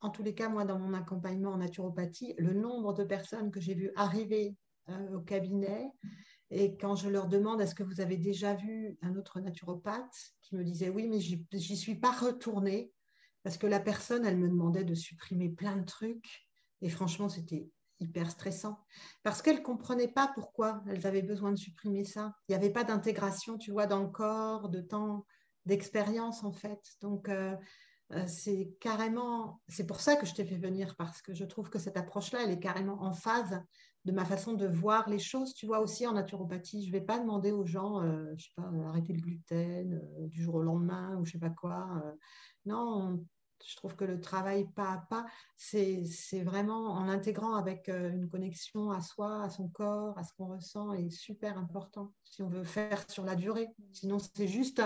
[0.00, 3.60] en tous les cas, moi, dans mon accompagnement en naturopathie, le nombre de personnes que
[3.60, 4.56] j'ai vues arriver
[4.88, 5.90] euh, au cabinet
[6.50, 10.54] et quand je leur demande est-ce que vous avez déjà vu un autre naturopathe qui
[10.54, 12.92] me disait oui, mais j'y suis pas retournée
[13.42, 16.46] parce que la personne, elle me demandait de supprimer plein de trucs
[16.82, 17.68] et franchement, c'était
[18.00, 18.78] hyper stressant
[19.22, 22.34] parce qu'elles ne comprenaient pas pourquoi elles avaient besoin de supprimer ça.
[22.48, 25.26] Il n'y avait pas d'intégration, tu vois, dans le corps, de temps,
[25.64, 26.80] d'expérience en fait.
[27.00, 27.56] Donc, euh,
[28.12, 31.70] euh, c'est carrément, c'est pour ça que je t'ai fait venir parce que je trouve
[31.70, 33.60] que cette approche-là, elle est carrément en phase
[34.06, 35.52] de ma façon de voir les choses.
[35.52, 38.52] Tu vois aussi en naturopathie, je ne vais pas demander aux gens, euh, je sais
[38.54, 41.88] pas, arrêter le gluten euh, du jour au lendemain ou je sais pas quoi.
[42.04, 42.12] Euh.
[42.66, 43.20] non,
[43.66, 45.26] je trouve que le travail pas à pas,
[45.56, 46.04] c'est
[46.44, 50.92] vraiment en intégrant avec une connexion à soi, à son corps, à ce qu'on ressent,
[50.92, 53.68] est super important si on veut faire sur la durée.
[53.92, 54.82] Sinon, c'est juste,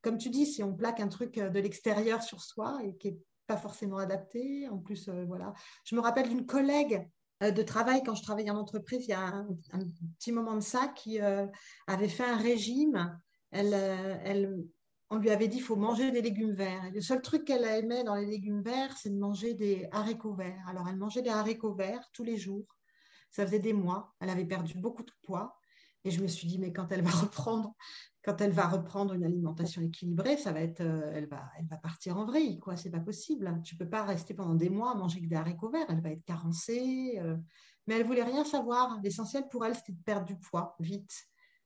[0.00, 3.18] comme tu dis, si on plaque un truc de l'extérieur sur soi et qui n'est
[3.46, 4.66] pas forcément adapté.
[4.70, 5.52] En plus, voilà.
[5.84, 7.06] Je me rappelle d'une collègue
[7.40, 9.46] de travail, quand je travaillais en entreprise, il y a un,
[10.18, 13.18] petit moment de ça, qui avait fait un régime.
[13.50, 13.74] Elle,
[14.24, 14.64] elle,
[15.10, 16.90] on lui avait dit qu'il faut manger des légumes verts.
[16.92, 20.64] le seul truc qu'elle aimait dans les légumes verts, c'est de manger des haricots verts.
[20.68, 22.66] Alors, elle mangeait des haricots verts tous les jours.
[23.30, 24.14] Ça faisait des mois.
[24.20, 25.59] Elle avait perdu beaucoup de poids.
[26.04, 27.74] Et je me suis dit, mais quand elle va reprendre,
[28.22, 31.76] quand elle va reprendre une alimentation équilibrée, ça va être, euh, elle va, elle va
[31.76, 32.76] partir en vrille, quoi.
[32.76, 33.60] C'est pas possible.
[33.64, 35.86] Tu peux pas rester pendant des mois à manger que des haricots verts.
[35.88, 37.18] Elle va être carencée.
[37.18, 37.36] Euh.
[37.86, 39.00] Mais elle voulait rien savoir.
[39.02, 41.12] L'essentiel pour elle, c'était de perdre du poids vite.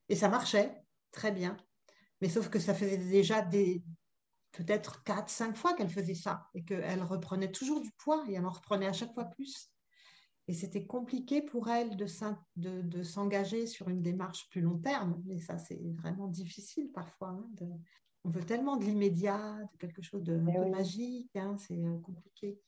[0.07, 0.81] Et ça marchait
[1.11, 1.57] très bien.
[2.21, 3.83] Mais sauf que ça faisait déjà des
[4.51, 8.45] peut-être 4, 5 fois qu'elle faisait ça et qu'elle reprenait toujours du poids et elle
[8.45, 9.69] en reprenait à chaque fois plus.
[10.47, 15.19] Et c'était compliqué pour elle de, de, s'engager sur une démarche plus long terme.
[15.25, 17.29] Mais ça, c'est vraiment difficile parfois.
[17.29, 17.49] Hein,
[18.25, 21.35] on veut tellement de l'immédiat, de quelque chose de, eh magique.
[21.35, 22.59] Hein, c'est euh, compliqué.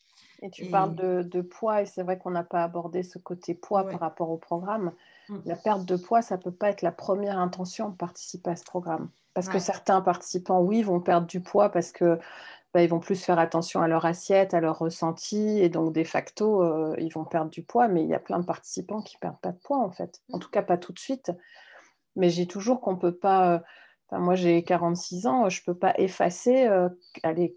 [0.41, 3.87] Et tu parles de, poids, et c'est vrai qu'on n'a pas abordé ce côté poids
[3.87, 4.91] par rapport au programme.
[5.29, 5.37] Mm.
[5.45, 8.55] La perte de poids, ça ne peut pas être la première intention de participer à
[8.55, 9.09] ce programme.
[9.33, 12.19] Parce que certains participants, oui, vont perdre du poids parce que
[12.77, 16.03] bah, ils vont plus faire attention à leur assiette, à leur ressenti, et donc de
[16.03, 17.87] facto, euh, ils vont perdre du poids.
[17.87, 20.21] Mais il y a plein de participants qui perdent pas de poids en fait.
[20.31, 21.31] En tout cas, pas tout de suite.
[22.15, 23.63] Mais j'ai toujours qu'on peut pas
[24.11, 26.87] moi, j'ai 46 ans, je ne peux pas effacer euh,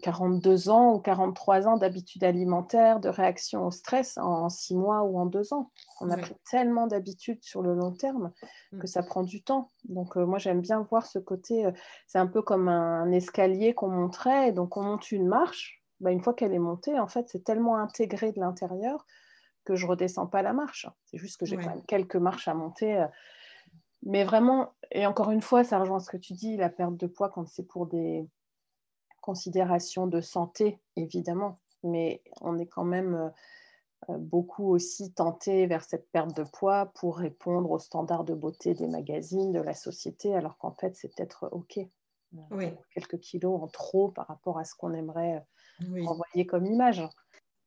[0.01, 5.17] 42 ans ou 43 ans d'habitude alimentaire, de réaction au stress en, 6 mois ou
[5.17, 5.71] en 2 ans.
[6.01, 8.33] On a pris tellement d'habitudes sur le long terme
[8.73, 8.79] mm.
[8.79, 9.69] que ça prend du temps.
[9.85, 11.65] Donc, euh, moi, j'aime bien voir ce côté.
[11.65, 11.71] Euh,
[12.05, 14.51] c'est un peu comme un, escalier qu'on montrait.
[14.51, 15.81] Donc, on monte une marche.
[16.01, 19.05] Bah, une fois qu'elle est montée, en fait, c'est tellement intégré de l'intérieur
[19.63, 20.87] que je ne redescends pas la marche.
[21.05, 23.07] C'est juste que j'ai quand même quelques marches à monter euh,
[24.03, 27.07] mais vraiment, et encore une fois, ça rejoint ce que tu dis, la perte de
[27.07, 28.27] poids quand c'est pour des
[29.21, 33.31] considérations de santé, évidemment, mais on est quand même
[34.09, 38.73] euh, beaucoup aussi tenté vers cette perte de poids pour répondre aux standards de beauté
[38.73, 41.79] des magazines, de la société, alors qu'en fait, c'est peut-être OK.
[42.51, 42.65] Oui.
[42.93, 45.45] Quelques kilos en trop par rapport à ce qu'on aimerait
[45.81, 47.03] euh, envoyer comme image.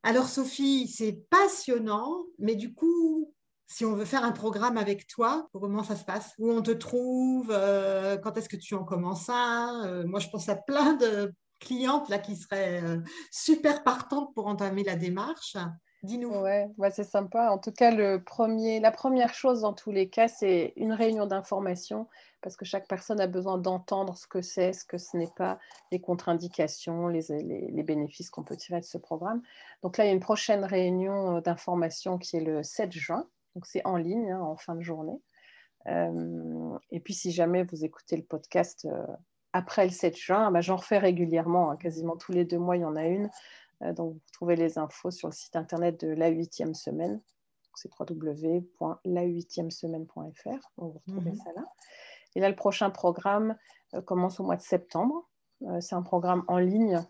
[0.03, 3.34] Alors Sophie, c'est passionnant, mais du coup,
[3.67, 6.35] si on veut faire un programme avec toi, comment ça se passe?
[6.39, 7.51] Où on te trouve?
[7.51, 11.33] Euh, Quand est-ce que tu en commences un euh, Moi, je pense à plein de
[11.61, 13.01] clientes là qui seraient euh,
[13.31, 15.57] super partantes pour entamer la démarche.
[16.03, 16.29] Dis-nous.
[16.29, 17.51] Ouais, c'est sympa.
[17.51, 21.25] En tout cas, le premier, la première chose dans tous les cas, c'est une réunion
[21.25, 22.09] d'information
[22.43, 25.59] parce que chaque personne a besoin d'entendre ce que c'est, ce que ce n'est pas,
[25.91, 29.41] les contre-indications, les, bénéfices qu'on peut tirer de ce programme.
[29.83, 33.27] Donc là, il y a une prochaine réunion d'information qui est le 7 juin.
[33.55, 35.21] Donc c'est en ligne, hein, en fin de journée.
[35.87, 39.07] Euh, et puis si jamais vous écoutez le podcast euh,
[39.53, 42.83] après le 7 juin, bah, j'en refais régulièrement, hein, quasiment tous les deux mois, il
[42.83, 43.31] y en a une.
[43.83, 47.21] Euh, donc vous trouvez les infos sur le site internet de la huitième semaine.
[47.77, 50.71] C'est www.la8e-semaine.fr.
[50.77, 51.37] vous retrouvez mhm.
[51.37, 51.65] ça là.
[52.37, 53.57] Et là, le prochain programme
[54.07, 55.29] commence au mois de septembre.
[55.81, 57.01] c'est un programme en ligne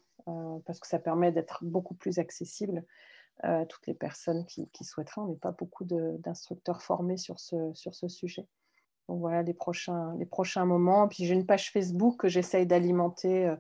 [0.67, 2.85] parce que ça permet d'être beaucoup plus accessible
[3.45, 5.23] euh, toutes les personnes qui, souhaiteraient.
[5.23, 8.47] On n'est pas beaucoup d'instructeurs formés sur ce, sur ce sujet.
[9.09, 11.09] Donc voilà les prochains, les prochains moments.
[11.09, 13.57] Puis j'ai une page Facebook que j'essaye d'alimenter euh,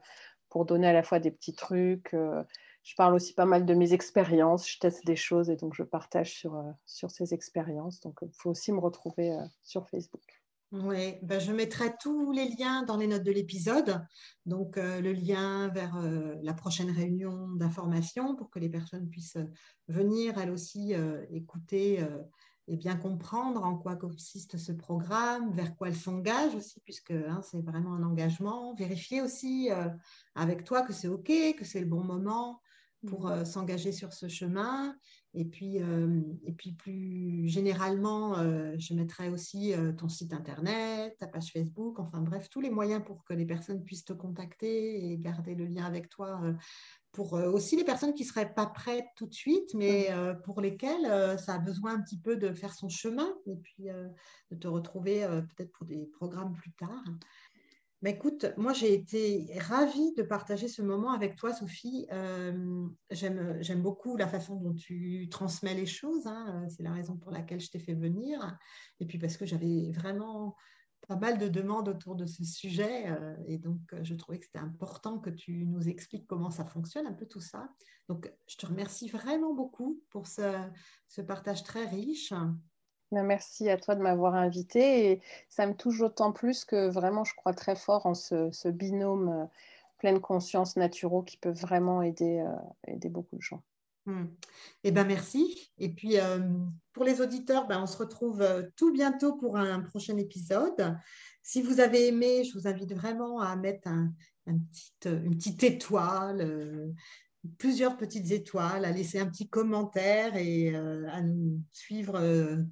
[0.48, 2.14] pour donner à la fois des petits trucs.
[2.14, 2.42] Euh,
[2.82, 5.82] je parle aussi pas mal de mes expériences, je teste des choses et donc je
[5.82, 8.00] partage sur, sur ces expériences.
[8.00, 10.43] Donc il faut aussi me retrouver sur Facebook.
[10.82, 14.04] Oui, ben je mettrai tous les liens dans les notes de l'épisode.
[14.44, 19.36] Donc, euh, le lien vers euh, la prochaine réunion d'information pour que les personnes puissent
[19.36, 19.46] euh,
[19.86, 20.92] venir, elles aussi,
[21.30, 22.04] écouter
[22.66, 27.40] et bien comprendre en quoi consiste ce programme, vers quoi elles s'engagent aussi, puisque hein,
[27.48, 28.74] c'est vraiment un engagement.
[28.74, 29.68] Vérifier aussi
[30.34, 32.60] avec toi que c'est OK, que c'est le bon moment
[33.06, 33.44] pour mmh.
[33.44, 34.96] s'engager sur ce chemin
[35.36, 41.16] et puis, euh, et puis plus généralement, euh, je mettrai aussi euh, ton site internet,
[41.18, 45.10] ta page Facebook, enfin bref, tous les moyens pour que les personnes puissent te contacter
[45.10, 46.40] et garder le lien avec toi.
[47.12, 50.08] pour aussi les personnes qui ne seraient pas prêtes tout de suite, mais
[50.44, 53.86] pour lesquelles ça a besoin un petit peu de faire son chemin et puis
[54.50, 55.20] de te retrouver
[55.54, 57.04] peut-être pour des programmes plus tard.
[58.04, 62.06] Bah, écoute, moi j'ai été ravie de partager ce moment avec toi, Sophie.
[62.12, 66.26] Euh, j'aime beaucoup la façon dont tu transmets les choses.
[66.26, 66.66] Hein.
[66.68, 68.58] C'est la raison pour laquelle je t'ai fait venir.
[69.00, 70.54] Et puis parce que j'avais vraiment
[71.08, 73.08] pas mal de demandes autour de ce sujet.
[73.08, 77.06] Euh, et donc, je trouvais que c'était important que tu nous expliques comment ça fonctionne,
[77.06, 77.70] un peu tout ça.
[78.10, 82.34] Donc, je te remercie vraiment beaucoup pour ce partage très riche.
[83.10, 87.34] Merci à toi de m'avoir invité et ça me touche d'autant plus que vraiment je
[87.34, 89.44] crois très fort en ce, binôme euh,
[89.98, 93.62] pleine conscience naturaux qui peut vraiment aider, euh, aider beaucoup de gens.
[94.06, 94.26] Hmm.
[94.82, 95.72] Eh ben merci.
[95.78, 96.40] Et puis euh,
[96.92, 98.44] pour les auditeurs, ben, on se retrouve
[98.76, 100.98] tout bientôt pour un prochain épisode.
[101.42, 104.12] Si vous avez aimé, je vous invite vraiment à mettre un,
[104.46, 106.94] une petite étoile,
[107.58, 112.20] plusieurs petites étoiles, à laisser un petit commentaire et à nous suivre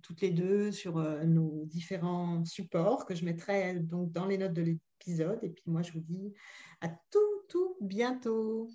[0.03, 4.63] toutes les deux sur nos différents supports que je mettrai donc dans les notes de
[4.63, 5.39] l'épisode.
[5.43, 6.33] Et puis moi, je vous dis
[6.81, 8.69] à tout, tout bientôt.